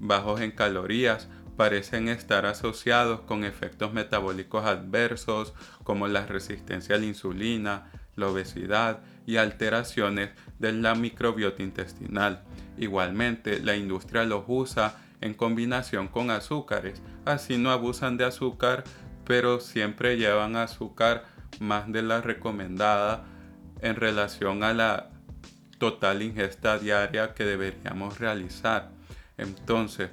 bajos 0.00 0.40
en 0.40 0.50
calorías 0.50 1.28
parecen 1.60 2.08
estar 2.08 2.46
asociados 2.46 3.20
con 3.20 3.44
efectos 3.44 3.92
metabólicos 3.92 4.64
adversos 4.64 5.52
como 5.84 6.08
la 6.08 6.24
resistencia 6.24 6.96
a 6.96 6.98
la 6.98 7.04
insulina, 7.04 7.90
la 8.16 8.28
obesidad 8.28 9.00
y 9.26 9.36
alteraciones 9.36 10.30
de 10.58 10.72
la 10.72 10.94
microbiota 10.94 11.62
intestinal. 11.62 12.44
Igualmente, 12.78 13.60
la 13.60 13.76
industria 13.76 14.24
los 14.24 14.44
usa 14.46 15.02
en 15.20 15.34
combinación 15.34 16.08
con 16.08 16.30
azúcares. 16.30 17.02
Así 17.26 17.58
no 17.58 17.70
abusan 17.70 18.16
de 18.16 18.24
azúcar, 18.24 18.82
pero 19.26 19.60
siempre 19.60 20.16
llevan 20.16 20.56
azúcar 20.56 21.26
más 21.58 21.92
de 21.92 22.00
la 22.00 22.22
recomendada 22.22 23.26
en 23.82 23.96
relación 23.96 24.64
a 24.64 24.72
la 24.72 25.10
total 25.76 26.22
ingesta 26.22 26.78
diaria 26.78 27.34
que 27.34 27.44
deberíamos 27.44 28.18
realizar. 28.18 28.92
Entonces, 29.36 30.08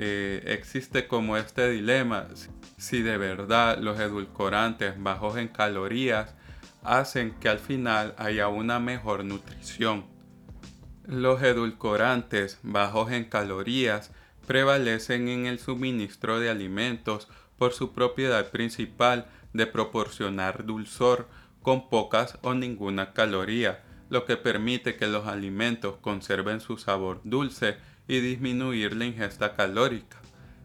eh, 0.00 0.44
existe 0.46 1.08
como 1.08 1.36
este 1.36 1.68
dilema 1.68 2.28
si 2.76 3.02
de 3.02 3.18
verdad 3.18 3.78
los 3.78 3.98
edulcorantes 3.98 4.94
bajos 5.02 5.36
en 5.36 5.48
calorías 5.48 6.36
hacen 6.84 7.32
que 7.40 7.48
al 7.48 7.58
final 7.58 8.14
haya 8.16 8.46
una 8.46 8.78
mejor 8.78 9.24
nutrición. 9.24 10.06
Los 11.04 11.42
edulcorantes 11.42 12.60
bajos 12.62 13.10
en 13.10 13.24
calorías 13.24 14.12
prevalecen 14.46 15.26
en 15.26 15.46
el 15.46 15.58
suministro 15.58 16.38
de 16.38 16.48
alimentos 16.48 17.26
por 17.58 17.72
su 17.72 17.92
propiedad 17.92 18.52
principal 18.52 19.26
de 19.52 19.66
proporcionar 19.66 20.64
dulzor 20.64 21.28
con 21.60 21.88
pocas 21.88 22.38
o 22.42 22.54
ninguna 22.54 23.12
caloría, 23.14 23.82
lo 24.10 24.24
que 24.24 24.36
permite 24.36 24.94
que 24.94 25.08
los 25.08 25.26
alimentos 25.26 25.96
conserven 25.96 26.60
su 26.60 26.78
sabor 26.78 27.20
dulce 27.24 27.76
y 28.08 28.20
disminuir 28.20 28.96
la 28.96 29.04
ingesta 29.04 29.54
calórica. 29.54 30.16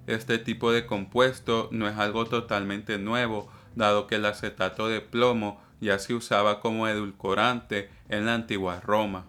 Este 0.07 0.37
tipo 0.39 0.71
de 0.71 0.85
compuesto 0.85 1.69
no 1.71 1.87
es 1.87 1.97
algo 1.97 2.25
totalmente 2.25 2.97
nuevo, 2.97 3.51
dado 3.75 4.07
que 4.07 4.15
el 4.15 4.25
acetato 4.25 4.87
de 4.87 5.01
plomo 5.01 5.61
ya 5.79 5.99
se 5.99 6.13
usaba 6.13 6.61
como 6.61 6.87
edulcorante 6.87 7.89
en 8.09 8.25
la 8.25 8.33
antigua 8.33 8.79
Roma. 8.79 9.25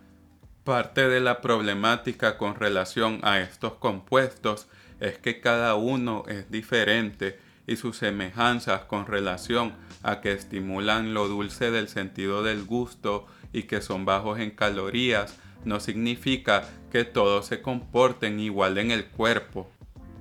Parte 0.63 1.09
de 1.09 1.21
la 1.21 1.41
problemática 1.41 2.39
con 2.39 2.55
relación 2.55 3.21
a 3.23 3.41
estos 3.41 3.75
compuestos 3.75 4.69
es 5.01 5.19
que 5.19 5.41
cada 5.41 5.75
uno 5.75 6.25
es 6.29 6.51
diferente 6.51 7.39
y 7.67 7.77
sus 7.77 7.99
semejanzas 7.99 8.83
con 8.83 9.07
relación 9.07 9.75
a 10.03 10.21
que 10.21 10.33
estimulan 10.33 11.15
lo 11.15 11.29
dulce 11.29 11.71
del 11.71 11.89
sentido 11.89 12.43
del 12.43 12.65
gusto 12.65 13.27
y 13.53 13.65
que 13.65 13.81
son 13.81 14.05
bajos 14.05 14.39
en 14.39 14.51
calorías 14.51 15.39
no 15.65 15.81
significa 15.81 16.69
que 16.91 17.05
todos 17.05 17.47
se 17.47 17.63
comporten 17.63 18.41
igual 18.41 18.79
en 18.79 18.91
el 18.91 19.07
cuerpo. 19.07 19.71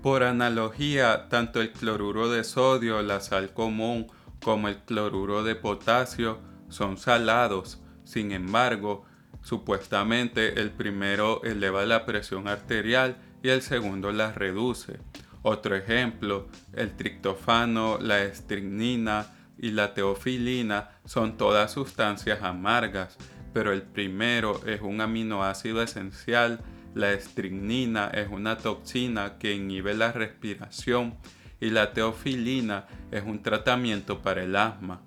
Por 0.02 0.24
analogía, 0.24 1.30
tanto 1.30 1.62
el 1.62 1.72
cloruro 1.72 2.30
de 2.30 2.44
sodio, 2.44 3.02
la 3.02 3.22
sal 3.22 3.54
común, 3.54 4.08
como 4.44 4.68
el 4.68 4.78
cloruro 4.78 5.44
de 5.44 5.56
potasio 5.56 6.40
son 6.70 6.98
salados. 6.98 7.80
Sin 8.04 8.32
embargo, 8.32 9.06
Supuestamente 9.44 10.62
el 10.62 10.72
primero 10.72 11.44
eleva 11.44 11.86
la 11.86 12.06
presión 12.06 12.48
arterial 12.48 13.18
y 13.44 13.50
el 13.50 13.62
segundo 13.62 14.12
la 14.14 14.32
reduce. 14.32 15.00
Otro 15.42 15.76
ejemplo, 15.76 16.48
el 16.72 16.96
triptofano, 16.96 17.98
la 18.00 18.24
estricnina 18.24 19.28
y 19.58 19.72
la 19.72 19.94
teofilina 19.94 20.92
son 21.04 21.36
todas 21.36 21.74
sustancias 21.74 22.42
amargas, 22.42 23.18
pero 23.54 23.72
el 23.72 23.84
primero 23.84 24.66
es 24.66 24.82
un 24.82 25.02
aminoácido 25.02 25.82
esencial, 25.82 26.60
la 26.96 27.12
estricnina 27.12 28.08
es 28.08 28.28
una 28.30 28.58
toxina 28.58 29.38
que 29.38 29.54
inhibe 29.54 29.94
la 29.94 30.12
respiración 30.12 31.16
y 31.60 31.70
la 31.70 31.94
teofilina 31.94 32.88
es 33.12 33.24
un 33.24 33.42
tratamiento 33.42 34.22
para 34.22 34.44
el 34.44 34.56
asma. 34.56 35.02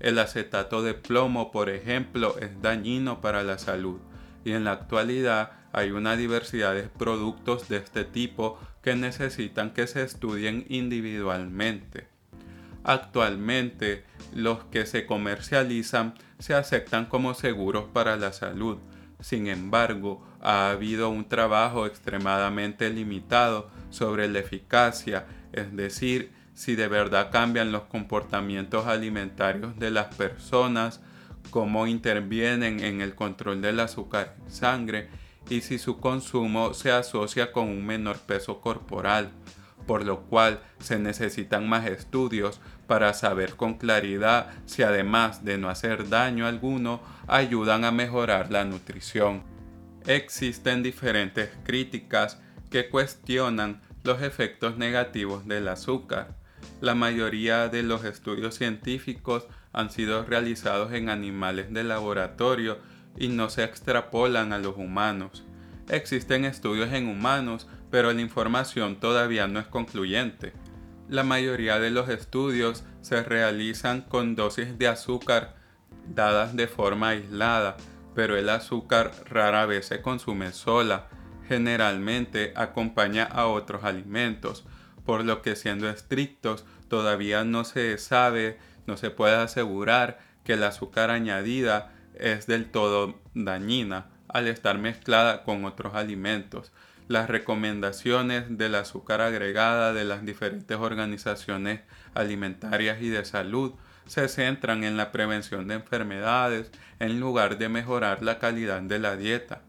El 0.00 0.18
acetato 0.18 0.82
de 0.82 0.94
plomo, 0.94 1.50
por 1.50 1.68
ejemplo, 1.68 2.36
es 2.38 2.62
dañino 2.62 3.20
para 3.20 3.42
la 3.42 3.58
salud 3.58 4.00
y 4.44 4.52
en 4.52 4.64
la 4.64 4.72
actualidad 4.72 5.52
hay 5.72 5.90
una 5.90 6.16
diversidad 6.16 6.74
de 6.74 6.84
productos 6.84 7.68
de 7.68 7.76
este 7.76 8.04
tipo 8.04 8.58
que 8.82 8.94
necesitan 8.96 9.72
que 9.72 9.86
se 9.86 10.02
estudien 10.02 10.64
individualmente. 10.68 12.08
Actualmente, 12.84 14.04
los 14.34 14.64
que 14.64 14.86
se 14.86 15.06
comercializan 15.06 16.14
se 16.38 16.54
aceptan 16.54 17.06
como 17.06 17.34
seguros 17.34 17.86
para 17.92 18.16
la 18.16 18.32
salud. 18.32 18.78
Sin 19.20 19.48
embargo, 19.48 20.24
ha 20.40 20.70
habido 20.70 21.08
un 21.08 21.28
trabajo 21.28 21.86
extremadamente 21.86 22.90
limitado 22.90 23.68
sobre 23.90 24.28
la 24.28 24.38
eficacia, 24.38 25.26
es 25.52 25.74
decir, 25.74 26.32
si 26.54 26.76
de 26.76 26.88
verdad 26.88 27.30
cambian 27.30 27.72
los 27.72 27.82
comportamientos 27.82 28.86
alimentarios 28.86 29.78
de 29.78 29.90
las 29.90 30.14
personas, 30.14 31.00
cómo 31.50 31.86
intervienen 31.86 32.80
en 32.80 33.00
el 33.00 33.14
control 33.14 33.62
del 33.62 33.80
azúcar 33.80 34.36
en 34.44 34.50
sangre 34.52 35.08
y 35.48 35.62
si 35.62 35.78
su 35.78 35.98
consumo 35.98 36.74
se 36.74 36.90
asocia 36.90 37.52
con 37.52 37.68
un 37.68 37.86
menor 37.86 38.18
peso 38.18 38.60
corporal, 38.60 39.30
por 39.86 40.04
lo 40.04 40.22
cual 40.22 40.60
se 40.78 40.98
necesitan 40.98 41.68
más 41.68 41.86
estudios 41.86 42.60
para 42.88 43.12
saber 43.12 43.54
con 43.54 43.74
claridad 43.74 44.50
si 44.66 44.82
además 44.82 45.44
de 45.44 45.58
no 45.58 45.68
hacer 45.68 46.08
daño 46.08 46.46
alguno, 46.46 47.00
ayudan 47.28 47.84
a 47.84 47.92
mejorar 47.92 48.50
la 48.50 48.64
nutrición. 48.64 49.44
Existen 50.06 50.82
diferentes 50.82 51.50
críticas 51.64 52.40
que 52.70 52.88
cuestionan 52.88 53.82
los 54.04 54.22
efectos 54.22 54.78
negativos 54.78 55.46
del 55.46 55.68
azúcar. 55.68 56.34
La 56.80 56.94
mayoría 56.94 57.68
de 57.68 57.82
los 57.82 58.04
estudios 58.04 58.54
científicos 58.54 59.46
han 59.72 59.90
sido 59.90 60.24
realizados 60.24 60.92
en 60.92 61.10
animales 61.10 61.72
de 61.72 61.84
laboratorio 61.84 62.78
y 63.18 63.28
no 63.28 63.50
se 63.50 63.64
extrapolan 63.64 64.54
a 64.54 64.58
los 64.58 64.76
humanos. 64.78 65.44
Existen 65.90 66.46
estudios 66.46 66.92
en 66.92 67.08
humanos, 67.08 67.68
pero 67.90 68.12
la 68.12 68.20
información 68.22 68.96
todavía 68.96 69.46
no 69.46 69.60
es 69.60 69.66
concluyente. 69.66 70.52
La 71.08 71.22
mayoría 71.22 71.78
de 71.78 71.90
los 71.90 72.10
estudios 72.10 72.84
se 73.00 73.22
realizan 73.22 74.02
con 74.02 74.36
dosis 74.36 74.78
de 74.78 74.88
azúcar 74.88 75.56
dadas 76.06 76.54
de 76.54 76.66
forma 76.68 77.08
aislada, 77.10 77.78
pero 78.14 78.36
el 78.36 78.50
azúcar 78.50 79.12
rara 79.24 79.64
vez 79.64 79.86
se 79.86 80.02
consume 80.02 80.52
sola, 80.52 81.06
generalmente 81.48 82.52
acompaña 82.56 83.24
a 83.24 83.46
otros 83.46 83.84
alimentos, 83.84 84.66
por 85.06 85.24
lo 85.24 85.40
que 85.40 85.56
siendo 85.56 85.88
estrictos 85.88 86.66
todavía 86.88 87.42
no 87.42 87.64
se 87.64 87.96
sabe, 87.96 88.58
no 88.86 88.98
se 88.98 89.08
puede 89.10 89.36
asegurar 89.36 90.18
que 90.44 90.54
el 90.54 90.62
azúcar 90.62 91.10
añadida 91.10 91.90
es 92.14 92.46
del 92.46 92.70
todo 92.70 93.18
dañina 93.32 94.08
al 94.28 94.46
estar 94.46 94.76
mezclada 94.76 95.42
con 95.44 95.64
otros 95.64 95.94
alimentos. 95.94 96.70
Las 97.08 97.30
recomendaciones 97.30 98.58
del 98.58 98.74
azúcar 98.74 99.22
agregada 99.22 99.94
de 99.94 100.04
las 100.04 100.26
diferentes 100.26 100.76
organizaciones 100.76 101.80
alimentarias 102.12 103.00
y 103.00 103.08
de 103.08 103.24
salud 103.24 103.72
se 104.06 104.28
centran 104.28 104.84
en 104.84 104.98
la 104.98 105.10
prevención 105.10 105.68
de 105.68 105.76
enfermedades 105.76 106.70
en 106.98 107.18
lugar 107.18 107.56
de 107.56 107.70
mejorar 107.70 108.22
la 108.22 108.38
calidad 108.38 108.82
de 108.82 108.98
la 108.98 109.16
dieta. 109.16 109.62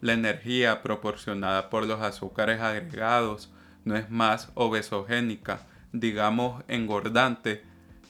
La 0.00 0.12
energía 0.12 0.80
proporcionada 0.82 1.68
por 1.68 1.84
los 1.84 2.00
azúcares 2.00 2.60
agregados 2.60 3.50
no 3.84 3.96
es 3.96 4.08
más 4.08 4.52
obesogénica, 4.54 5.66
digamos 5.92 6.62
engordante, 6.68 7.64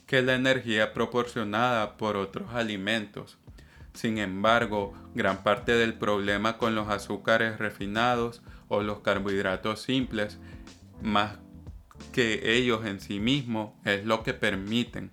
que 0.05 0.21
la 0.21 0.35
energía 0.35 0.93
proporcionada 0.93 1.97
por 1.97 2.17
otros 2.17 2.53
alimentos. 2.53 3.39
Sin 3.93 4.19
embargo, 4.19 4.93
gran 5.15 5.41
parte 5.43 5.71
del 5.73 5.95
problema 5.95 6.57
con 6.57 6.75
los 6.75 6.89
azúcares 6.89 7.57
refinados 7.57 8.43
o 8.69 8.81
los 8.81 9.01
carbohidratos 9.01 9.81
simples, 9.81 10.39
más 11.01 11.37
que 12.13 12.55
ellos 12.57 12.85
en 12.85 13.01
sí 13.01 13.19
mismos, 13.19 13.71
es 13.83 14.05
lo 14.05 14.23
que 14.23 14.33
permiten. 14.33 15.11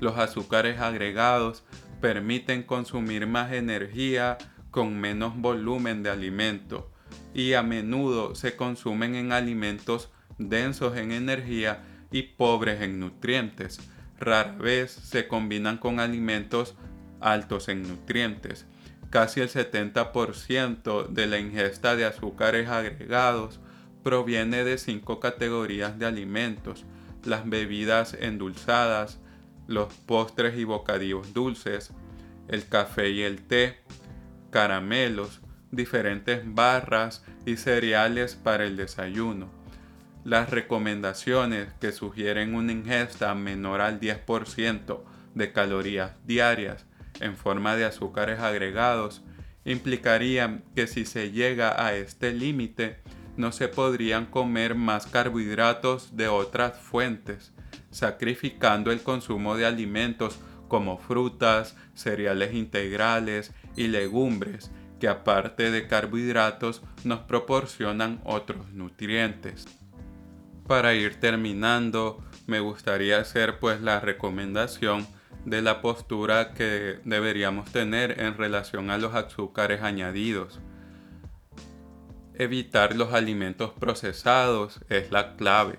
Los 0.00 0.16
azúcares 0.18 0.78
agregados 0.78 1.64
permiten 2.00 2.62
consumir 2.62 3.26
más 3.26 3.52
energía 3.52 4.38
con 4.70 5.00
menos 5.00 5.36
volumen 5.36 6.02
de 6.02 6.10
alimento 6.10 6.92
y 7.34 7.54
a 7.54 7.62
menudo 7.62 8.34
se 8.34 8.56
consumen 8.56 9.14
en 9.14 9.32
alimentos 9.32 10.10
densos 10.38 10.96
en 10.96 11.12
energía 11.12 11.84
y 12.10 12.22
pobres 12.22 12.80
en 12.80 13.00
nutrientes. 13.00 13.80
Rara 14.18 14.52
vez 14.52 14.90
se 14.92 15.28
combinan 15.28 15.78
con 15.78 16.00
alimentos 16.00 16.74
altos 17.20 17.68
en 17.68 17.82
nutrientes. 17.82 18.66
Casi 19.10 19.40
el 19.40 19.48
70% 19.48 21.08
de 21.08 21.26
la 21.26 21.38
ingesta 21.38 21.96
de 21.96 22.04
azúcares 22.04 22.68
agregados 22.68 23.58
proviene 24.02 24.64
de 24.64 24.76
cinco 24.76 25.18
categorías 25.18 25.98
de 25.98 26.04
alimentos, 26.06 26.84
las 27.24 27.48
bebidas 27.48 28.14
endulzadas, 28.20 29.18
los 29.66 29.92
postres 29.92 30.58
y 30.58 30.64
bocadillos 30.64 31.32
dulces, 31.32 31.92
el 32.48 32.66
café 32.68 33.10
y 33.10 33.22
el 33.22 33.42
té, 33.42 33.78
caramelos, 34.50 35.40
diferentes 35.70 36.42
barras 36.44 37.24
y 37.46 37.56
cereales 37.56 38.34
para 38.34 38.64
el 38.64 38.76
desayuno. 38.76 39.50
Las 40.24 40.50
recomendaciones 40.50 41.72
que 41.80 41.92
sugieren 41.92 42.54
una 42.54 42.72
ingesta 42.72 43.34
menor 43.34 43.80
al 43.80 44.00
10% 44.00 45.00
de 45.34 45.52
calorías 45.52 46.12
diarias 46.26 46.87
en 47.20 47.36
forma 47.36 47.76
de 47.76 47.84
azúcares 47.84 48.40
agregados 48.40 49.22
implicarían 49.64 50.64
que 50.74 50.86
si 50.86 51.04
se 51.04 51.30
llega 51.30 51.84
a 51.84 51.94
este 51.94 52.32
límite 52.32 53.00
no 53.36 53.52
se 53.52 53.68
podrían 53.68 54.26
comer 54.26 54.74
más 54.74 55.06
carbohidratos 55.06 56.16
de 56.16 56.28
otras 56.28 56.78
fuentes, 56.78 57.52
sacrificando 57.90 58.90
el 58.90 59.02
consumo 59.02 59.56
de 59.56 59.66
alimentos 59.66 60.40
como 60.66 60.98
frutas, 60.98 61.76
cereales 61.94 62.54
integrales 62.54 63.52
y 63.76 63.86
legumbres, 63.88 64.70
que 64.98 65.08
aparte 65.08 65.70
de 65.70 65.86
carbohidratos 65.86 66.82
nos 67.04 67.20
proporcionan 67.20 68.20
otros 68.24 68.72
nutrientes. 68.72 69.66
Para 70.66 70.94
ir 70.94 71.20
terminando, 71.20 72.22
me 72.46 72.60
gustaría 72.60 73.18
hacer 73.18 73.58
pues 73.58 73.80
la 73.80 74.00
recomendación 74.00 75.06
de 75.44 75.62
la 75.62 75.80
postura 75.80 76.52
que 76.52 77.00
deberíamos 77.04 77.70
tener 77.70 78.20
en 78.20 78.36
relación 78.36 78.90
a 78.90 78.98
los 78.98 79.14
azúcares 79.14 79.82
añadidos. 79.82 80.60
Evitar 82.34 82.94
los 82.94 83.12
alimentos 83.14 83.72
procesados 83.72 84.80
es 84.88 85.10
la 85.10 85.36
clave. 85.36 85.78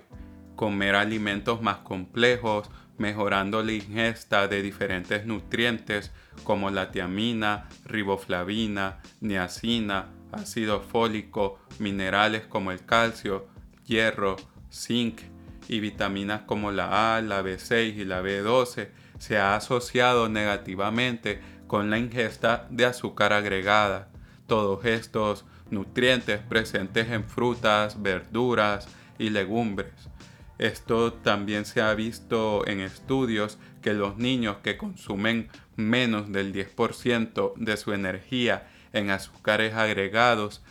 Comer 0.56 0.94
alimentos 0.94 1.62
más 1.62 1.78
complejos, 1.78 2.70
mejorando 2.98 3.62
la 3.62 3.72
ingesta 3.72 4.46
de 4.46 4.60
diferentes 4.60 5.24
nutrientes 5.24 6.12
como 6.44 6.70
la 6.70 6.90
tiamina, 6.90 7.68
riboflavina, 7.86 9.00
niacina, 9.20 10.10
ácido 10.32 10.80
fólico, 10.80 11.58
minerales 11.78 12.42
como 12.46 12.72
el 12.72 12.84
calcio, 12.84 13.48
hierro, 13.86 14.36
zinc 14.70 15.22
y 15.66 15.80
vitaminas 15.80 16.42
como 16.42 16.72
la 16.72 17.16
A, 17.16 17.22
la 17.22 17.42
B6 17.42 17.96
y 17.96 18.04
la 18.04 18.22
B12 18.22 18.88
se 19.20 19.38
ha 19.38 19.54
asociado 19.54 20.28
negativamente 20.28 21.40
con 21.66 21.90
la 21.90 21.98
ingesta 21.98 22.66
de 22.70 22.86
azúcar 22.86 23.32
agregada. 23.32 24.08
Todos 24.46 24.84
estos 24.86 25.44
nutrientes 25.70 26.40
presentes 26.40 27.10
en 27.10 27.24
frutas, 27.24 28.02
verduras 28.02 28.88
y 29.18 29.30
legumbres. 29.30 29.92
Esto 30.58 31.12
también 31.12 31.64
se 31.64 31.80
ha 31.82 31.94
visto 31.94 32.66
en 32.66 32.80
estudios 32.80 33.58
que 33.82 33.94
los 33.94 34.16
niños 34.16 34.56
que 34.62 34.76
consumen 34.76 35.48
menos 35.76 36.32
del 36.32 36.52
10% 36.52 37.54
de 37.56 37.76
su 37.76 37.92
energía 37.92 38.68
en 38.92 39.10
azúcares 39.10 39.74
agregados 39.74 40.62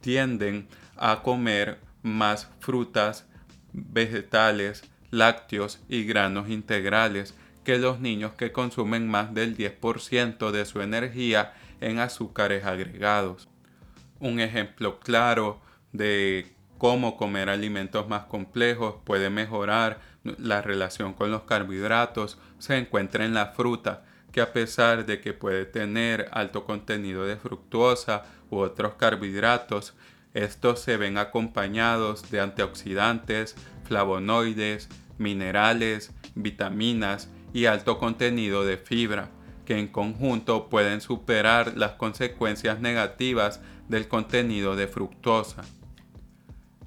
tienden 0.00 0.68
a 0.96 1.22
comer 1.22 1.78
más 2.02 2.50
frutas, 2.58 3.26
vegetales, 3.72 4.82
lácteos 5.10 5.80
y 5.88 6.04
granos 6.04 6.48
integrales 6.48 7.34
que 7.64 7.78
los 7.78 8.00
niños 8.00 8.32
que 8.32 8.52
consumen 8.52 9.08
más 9.08 9.34
del 9.34 9.56
10% 9.56 10.50
de 10.50 10.64
su 10.64 10.80
energía 10.80 11.54
en 11.80 11.98
azúcares 11.98 12.64
agregados. 12.64 13.48
Un 14.20 14.40
ejemplo 14.40 15.00
claro 15.00 15.60
de 15.92 16.54
cómo 16.78 17.16
comer 17.16 17.48
alimentos 17.48 18.08
más 18.08 18.24
complejos 18.24 18.96
puede 19.04 19.30
mejorar 19.30 20.00
la 20.24 20.62
relación 20.62 21.14
con 21.14 21.30
los 21.30 21.42
carbohidratos 21.42 22.38
se 22.58 22.76
encuentra 22.76 23.24
en 23.24 23.34
la 23.34 23.46
fruta, 23.46 24.04
que 24.30 24.40
a 24.40 24.52
pesar 24.52 25.04
de 25.04 25.20
que 25.20 25.32
puede 25.32 25.66
tener 25.66 26.28
alto 26.32 26.64
contenido 26.64 27.24
de 27.26 27.36
fructosa 27.36 28.24
u 28.50 28.58
otros 28.58 28.94
carbohidratos, 28.94 29.94
estos 30.32 30.80
se 30.80 30.96
ven 30.96 31.18
acompañados 31.18 32.30
de 32.30 32.40
antioxidantes, 32.40 33.54
flavonoides, 33.84 34.88
minerales, 35.18 36.12
vitaminas 36.34 37.28
y 37.52 37.66
alto 37.66 37.98
contenido 37.98 38.64
de 38.64 38.76
fibra, 38.76 39.30
que 39.64 39.78
en 39.78 39.88
conjunto 39.88 40.68
pueden 40.68 41.00
superar 41.00 41.76
las 41.76 41.92
consecuencias 41.92 42.80
negativas 42.80 43.60
del 43.88 44.08
contenido 44.08 44.76
de 44.76 44.88
fructosa. 44.88 45.62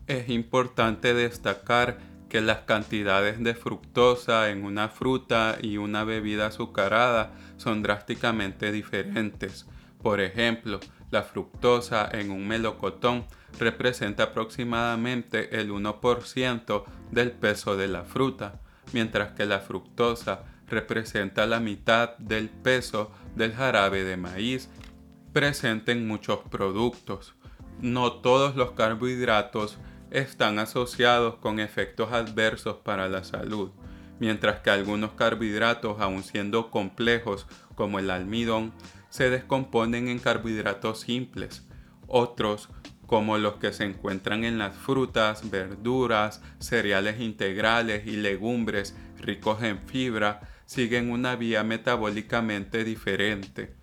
Es 0.07 0.29
importante 0.29 1.13
destacar 1.13 1.97
que 2.29 2.41
las 2.41 2.59
cantidades 2.59 3.41
de 3.43 3.55
fructosa 3.55 4.49
en 4.49 4.65
una 4.65 4.89
fruta 4.89 5.57
y 5.61 5.77
una 5.77 6.03
bebida 6.03 6.47
azucarada 6.47 7.31
son 7.57 7.81
drásticamente 7.81 8.71
diferentes. 8.71 9.65
Por 10.01 10.19
ejemplo, 10.19 10.79
la 11.11 11.23
fructosa 11.23 12.09
en 12.11 12.31
un 12.31 12.47
melocotón 12.47 13.25
representa 13.57 14.23
aproximadamente 14.23 15.59
el 15.59 15.71
1% 15.71 16.83
del 17.11 17.31
peso 17.31 17.77
de 17.77 17.87
la 17.87 18.03
fruta, 18.03 18.59
mientras 18.91 19.31
que 19.31 19.45
la 19.45 19.59
fructosa 19.59 20.43
representa 20.67 21.45
la 21.45 21.59
mitad 21.59 22.17
del 22.17 22.49
peso 22.49 23.11
del 23.35 23.53
jarabe 23.53 24.03
de 24.03 24.17
maíz 24.17 24.69
presente 25.33 25.91
en 25.91 26.07
muchos 26.07 26.39
productos. 26.49 27.35
No 27.81 28.13
todos 28.13 28.55
los 28.55 28.71
carbohidratos 28.71 29.77
están 30.09 30.59
asociados 30.59 31.35
con 31.35 31.59
efectos 31.59 32.13
adversos 32.13 32.77
para 32.77 33.09
la 33.09 33.25
salud, 33.25 33.71
mientras 34.19 34.61
que 34.61 34.69
algunos 34.69 35.11
carbohidratos, 35.11 35.99
aun 35.99 36.23
siendo 36.23 36.71
complejos 36.71 37.47
como 37.75 37.99
el 37.99 38.11
almidón, 38.11 38.71
se 39.09 39.29
descomponen 39.29 40.07
en 40.07 40.19
carbohidratos 40.19 41.01
simples. 41.01 41.67
Otros, 42.07 42.69
como 43.05 43.37
los 43.37 43.55
que 43.55 43.73
se 43.73 43.83
encuentran 43.83 44.45
en 44.45 44.57
las 44.57 44.75
frutas, 44.75 45.49
verduras, 45.49 46.41
cereales 46.59 47.19
integrales 47.19 48.07
y 48.07 48.15
legumbres 48.15 48.95
ricos 49.19 49.61
en 49.63 49.79
fibra, 49.79 50.41
siguen 50.65 51.11
una 51.11 51.35
vía 51.35 51.63
metabólicamente 51.63 52.83
diferente. 52.83 53.73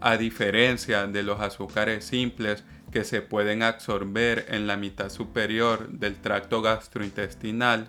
A 0.00 0.16
diferencia 0.16 1.06
de 1.06 1.22
los 1.22 1.40
azúcares 1.40 2.04
simples 2.04 2.64
que 2.92 3.04
se 3.04 3.22
pueden 3.22 3.62
absorber 3.62 4.46
en 4.48 4.66
la 4.66 4.76
mitad 4.76 5.10
superior 5.10 5.88
del 5.88 6.16
tracto 6.16 6.62
gastrointestinal, 6.62 7.88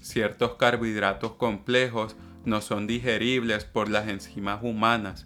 ciertos 0.00 0.54
carbohidratos 0.54 1.32
complejos 1.32 2.16
no 2.44 2.60
son 2.60 2.86
digeribles 2.86 3.64
por 3.64 3.88
las 3.88 4.08
enzimas 4.08 4.60
humanas 4.62 5.24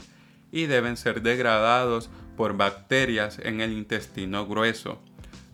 y 0.50 0.66
deben 0.66 0.96
ser 0.96 1.22
degradados 1.22 2.10
por 2.36 2.56
bacterias 2.56 3.38
en 3.38 3.60
el 3.60 3.72
intestino 3.72 4.46
grueso. 4.46 5.00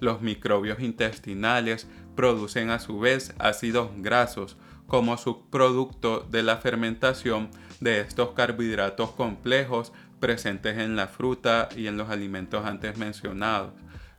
Los 0.00 0.22
microbios 0.22 0.80
intestinales 0.80 1.88
producen 2.14 2.70
a 2.70 2.78
su 2.78 2.98
vez 3.00 3.34
ácidos 3.38 3.90
grasos 3.96 4.56
como 4.88 5.18
subproducto 5.18 6.27
de 6.29 6.42
la 6.42 6.57
fermentación 6.57 7.51
de 7.79 8.01
estos 8.01 8.31
carbohidratos 8.31 9.12
complejos 9.12 9.92
presentes 10.18 10.79
en 10.79 10.96
la 10.96 11.07
fruta 11.07 11.68
y 11.77 11.87
en 11.87 11.96
los 11.96 12.09
alimentos 12.09 12.64
antes 12.64 12.96
mencionados, 12.96 13.72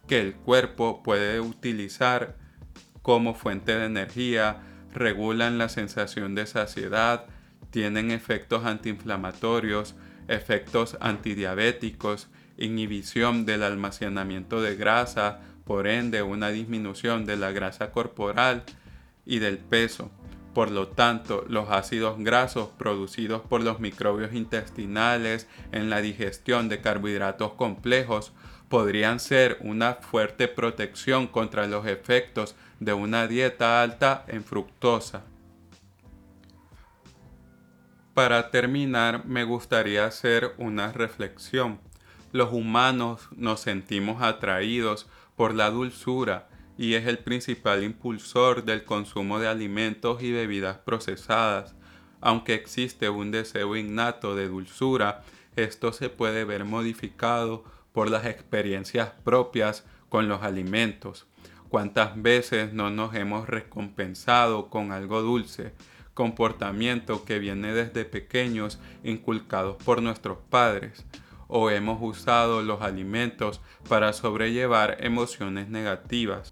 que 0.08 0.22
el 0.22 0.36
cuerpo 0.36 1.04
puede 1.04 1.42
utilizar 1.42 2.38
como 3.02 3.34
fuente 3.34 3.76
de 3.76 3.86
energía, 3.86 4.62
regulan 4.94 5.58
la 5.58 5.70
sensación 5.70 6.36
de 6.36 6.46
saciedad, 6.46 7.26
tienen 7.72 8.12
efectos 8.12 8.66
antiinflamatorios, 8.66 9.96
efectos 10.28 10.98
antidiabéticos, 11.02 12.30
inhibición 12.58 13.46
del 13.46 13.64
almacenamiento 13.64 14.62
de 14.62 14.76
grasa, 14.76 15.40
por 15.66 15.88
ende 15.88 16.22
una 16.22 16.50
disminución 16.50 17.26
de 17.26 17.38
la 17.38 17.52
grasa 17.52 17.92
corporal 17.92 18.64
y 19.26 19.40
del 19.40 19.58
peso. 19.58 20.12
Por 20.54 20.72
lo 20.72 20.88
tanto, 20.88 21.46
los 21.48 21.70
ácidos 21.70 22.18
grasos 22.20 22.70
producidos 22.78 23.42
por 23.42 23.62
los 23.62 23.80
microbios 23.80 24.34
intestinales 24.34 25.48
en 25.72 25.90
la 25.90 26.02
digestión 26.02 26.70
de 26.70 26.82
carbohidratos 26.82 27.54
complejos 27.54 28.34
podrían 28.68 29.20
ser 29.20 29.58
una 29.62 29.96
fuerte 29.96 30.48
protección 30.48 31.28
contra 31.28 31.68
los 31.68 31.86
efectos 31.86 32.56
de 32.80 32.94
una 32.94 33.28
dieta 33.28 33.82
alta 33.82 34.26
en 34.28 34.44
fructosa. 34.44 35.24
Para 38.14 38.52
terminar, 38.52 39.26
me 39.26 39.44
gustaría 39.44 40.06
hacer 40.06 40.54
una 40.58 40.92
reflexión. 40.92 41.80
Los 42.32 42.52
humanos 42.52 43.30
nos 43.36 43.62
sentimos 43.62 44.22
atraídos 44.22 45.08
por 45.36 45.56
la 45.56 45.70
dulzura 45.70 46.50
y 46.80 46.94
es 46.94 47.08
el 47.08 47.18
principal 47.20 47.84
impulsor 47.84 48.64
del 48.64 48.86
consumo 48.86 49.38
de 49.38 49.50
alimentos 49.50 50.24
y 50.24 50.32
bebidas 50.32 50.78
procesadas. 50.78 51.76
Aunque 52.22 52.54
existe 52.54 53.10
un 53.10 53.32
deseo 53.32 53.76
innato 53.76 54.34
de 54.34 54.48
dulzura, 54.48 55.26
esto 55.58 55.92
se 55.92 56.08
puede 56.08 56.46
ver 56.46 56.64
modificado 56.64 57.66
por 57.92 58.10
las 58.10 58.26
experiencias 58.26 59.12
propias 59.26 59.84
con 60.08 60.30
los 60.30 60.42
alimentos. 60.42 61.28
¿Cuántas 61.68 62.20
veces 62.22 62.72
no 62.72 62.90
nos 62.90 63.14
hemos 63.14 63.50
recompensado 63.50 64.70
con 64.70 64.94
algo 64.94 65.22
dulce? 65.22 65.74
Comportamiento 66.14 67.26
que 67.26 67.40
viene 67.40 67.74
desde 67.74 68.06
pequeños 68.06 68.80
inculcados 69.04 69.76
por 69.84 70.02
nuestros 70.02 70.38
padres 70.50 71.06
o 71.50 71.72
hemos 71.72 72.00
usado 72.02 72.62
los 72.62 72.82
alimentos 72.82 73.60
para 73.90 74.14
sobrellevar 74.14 74.96
emociones 75.02 75.68
negativas. 75.68 76.52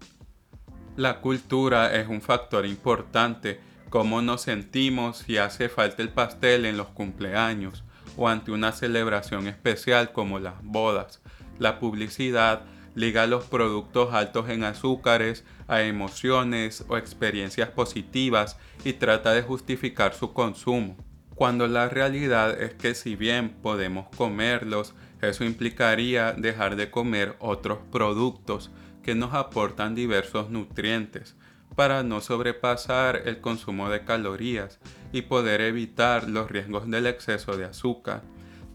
La 0.98 1.20
cultura 1.20 1.94
es 1.94 2.08
un 2.08 2.20
factor 2.20 2.66
importante, 2.66 3.60
cómo 3.88 4.20
nos 4.20 4.42
sentimos 4.42 5.18
si 5.18 5.36
hace 5.36 5.68
falta 5.68 6.02
el 6.02 6.08
pastel 6.08 6.66
en 6.66 6.76
los 6.76 6.88
cumpleaños 6.88 7.84
o 8.16 8.28
ante 8.28 8.50
una 8.50 8.72
celebración 8.72 9.46
especial 9.46 10.10
como 10.10 10.40
las 10.40 10.60
bodas. 10.60 11.22
La 11.60 11.78
publicidad 11.78 12.62
liga 12.96 13.28
los 13.28 13.44
productos 13.44 14.12
altos 14.12 14.48
en 14.48 14.64
azúcares 14.64 15.44
a 15.68 15.82
emociones 15.82 16.84
o 16.88 16.96
experiencias 16.96 17.68
positivas 17.68 18.56
y 18.84 18.94
trata 18.94 19.32
de 19.34 19.42
justificar 19.42 20.14
su 20.14 20.32
consumo. 20.32 20.96
Cuando 21.36 21.68
la 21.68 21.88
realidad 21.88 22.60
es 22.60 22.74
que 22.74 22.96
si 22.96 23.14
bien 23.14 23.50
podemos 23.62 24.08
comerlos, 24.16 24.94
eso 25.22 25.44
implicaría 25.44 26.32
dejar 26.32 26.74
de 26.74 26.90
comer 26.90 27.36
otros 27.38 27.78
productos 27.92 28.72
que 29.08 29.14
nos 29.14 29.32
aportan 29.32 29.94
diversos 29.94 30.50
nutrientes 30.50 31.34
para 31.74 32.02
no 32.02 32.20
sobrepasar 32.20 33.22
el 33.24 33.40
consumo 33.40 33.88
de 33.88 34.04
calorías 34.04 34.80
y 35.12 35.22
poder 35.22 35.62
evitar 35.62 36.28
los 36.28 36.50
riesgos 36.50 36.90
del 36.90 37.06
exceso 37.06 37.56
de 37.56 37.64
azúcar. 37.64 38.20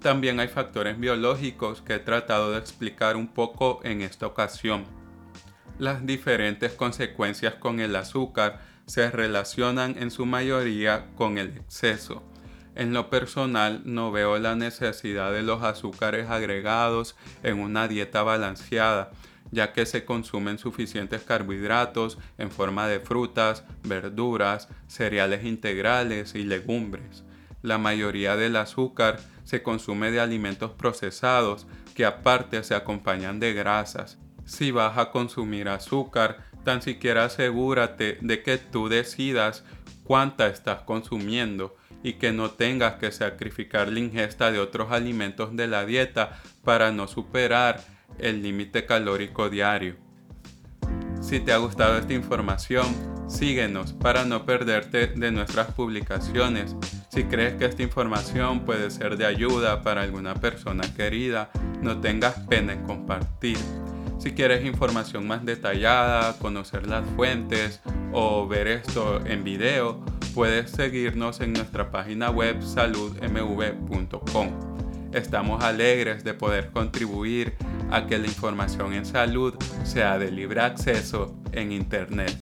También 0.02 0.40
hay 0.40 0.48
factores 0.48 1.00
biológicos 1.00 1.84
que 1.84 1.94
he 1.94 2.00
tratado 2.00 2.52
de 2.52 2.58
explicar 2.58 3.16
un 3.16 3.28
poco 3.28 3.80
en 3.84 4.02
esta 4.02 4.26
ocasión. 4.26 4.86
Las 5.78 6.04
diferentes 6.04 6.72
consecuencias 6.72 7.54
con 7.54 7.80
el 7.80 7.96
azúcar 7.96 8.60
se 8.88 9.12
relacionan 9.12 9.96
en 10.00 10.10
su 10.10 10.26
mayoría 10.26 11.12
con 11.14 11.38
el 11.38 11.50
exceso. 11.50 12.24
En 12.74 12.92
lo 12.92 13.12
personal 13.12 13.84
no 13.86 14.12
veo 14.12 14.40
la 14.40 14.56
necesidad 14.56 15.32
de 15.32 15.44
los 15.44 15.62
azúcares 15.62 16.32
agregados 16.32 17.16
en 17.44 17.60
una 17.60 17.88
dieta 17.88 18.24
balanceada, 18.24 19.12
ya 19.54 19.72
que 19.72 19.86
se 19.86 20.04
consumen 20.04 20.58
suficientes 20.58 21.22
carbohidratos 21.22 22.18
en 22.38 22.52
forma 22.52 22.88
de 22.88 23.00
frutas, 23.00 23.64
verduras, 23.84 24.68
cereales 24.88 25.46
integrales 25.46 26.36
y 26.36 26.44
legumbres. 26.44 27.24
La 27.62 27.78
mayoría 27.78 28.36
del 28.36 28.56
azúcar 28.56 29.20
se 29.44 29.62
consume 29.62 30.12
de 30.12 30.20
alimentos 30.20 30.72
procesados 30.72 31.68
que 31.96 32.06
aparte 32.06 32.64
se 32.64 32.76
acompañan 32.76 33.40
de 33.40 33.54
grasas. 33.54 34.18
Si 34.46 34.72
vas 34.72 34.98
a 34.98 35.12
consumir 35.12 35.70
azúcar, 35.70 36.44
tan 36.64 36.82
siquiera 36.82 37.26
asegúrate 37.26 38.18
de 38.22 38.42
que 38.42 38.58
tú 38.58 38.90
decidas 38.90 39.64
cuánta 40.04 40.48
estás 40.48 40.82
consumiendo 40.82 41.76
y 42.04 42.14
que 42.14 42.34
no 42.34 42.52
tengas 42.52 42.96
que 42.96 43.12
sacrificar 43.12 43.88
la 43.90 44.00
ingesta 44.00 44.52
de 44.52 44.60
otros 44.60 44.92
alimentos 44.92 45.56
de 45.56 45.68
la 45.68 45.86
dieta 45.86 46.42
para 46.64 46.92
no 46.92 47.08
superar 47.08 47.82
el 48.24 48.42
límite 48.42 48.86
calórico 48.86 49.50
diario. 49.50 49.96
Si 51.22 51.40
te 51.40 51.52
ha 51.52 51.58
gustado 51.58 51.98
esta 51.98 52.14
información, 52.14 52.86
síguenos 53.28 53.94
para 53.94 54.24
no 54.24 54.46
perderte 54.46 55.08
de 55.08 55.32
nuestras 55.32 55.72
publicaciones. 55.74 56.76
Si 57.10 57.26
crees 57.26 57.56
que 57.56 57.66
esta 57.66 57.84
información 57.84 58.62
puede 58.62 58.92
ser 58.92 59.18
de 59.18 59.26
ayuda 59.26 59.82
para 59.84 60.02
alguna 60.02 60.36
persona 60.36 60.84
querida, 60.96 61.50
no 61.82 62.00
tengas 62.00 62.40
pena 62.48 62.74
en 62.74 62.84
compartir. 62.84 63.58
Si 64.20 64.32
quieres 64.32 64.66
información 64.66 65.28
más 65.28 65.46
detallada, 65.46 66.38
conocer 66.40 66.88
las 66.88 67.06
fuentes 67.16 67.82
o 68.14 68.48
ver 68.48 68.68
esto 68.68 69.26
en 69.26 69.44
video, 69.44 70.04
puedes 70.34 70.72
seguirnos 70.72 71.42
en 71.42 71.52
nuestra 71.54 71.92
página 71.92 72.30
web 72.30 72.62
saludmv.com. 72.62 74.50
Estamos 75.12 75.64
alegres 75.64 76.24
de 76.24 76.34
poder 76.34 76.72
contribuir 76.72 77.54
a 77.92 78.06
que 78.08 78.18
la 78.18 78.28
información 78.28 78.94
en 78.94 79.06
salud 79.06 79.56
sea 79.84 80.18
de 80.18 80.32
libre 80.32 80.62
acceso 80.62 81.36
en 81.52 81.72
Internet. 81.72 82.40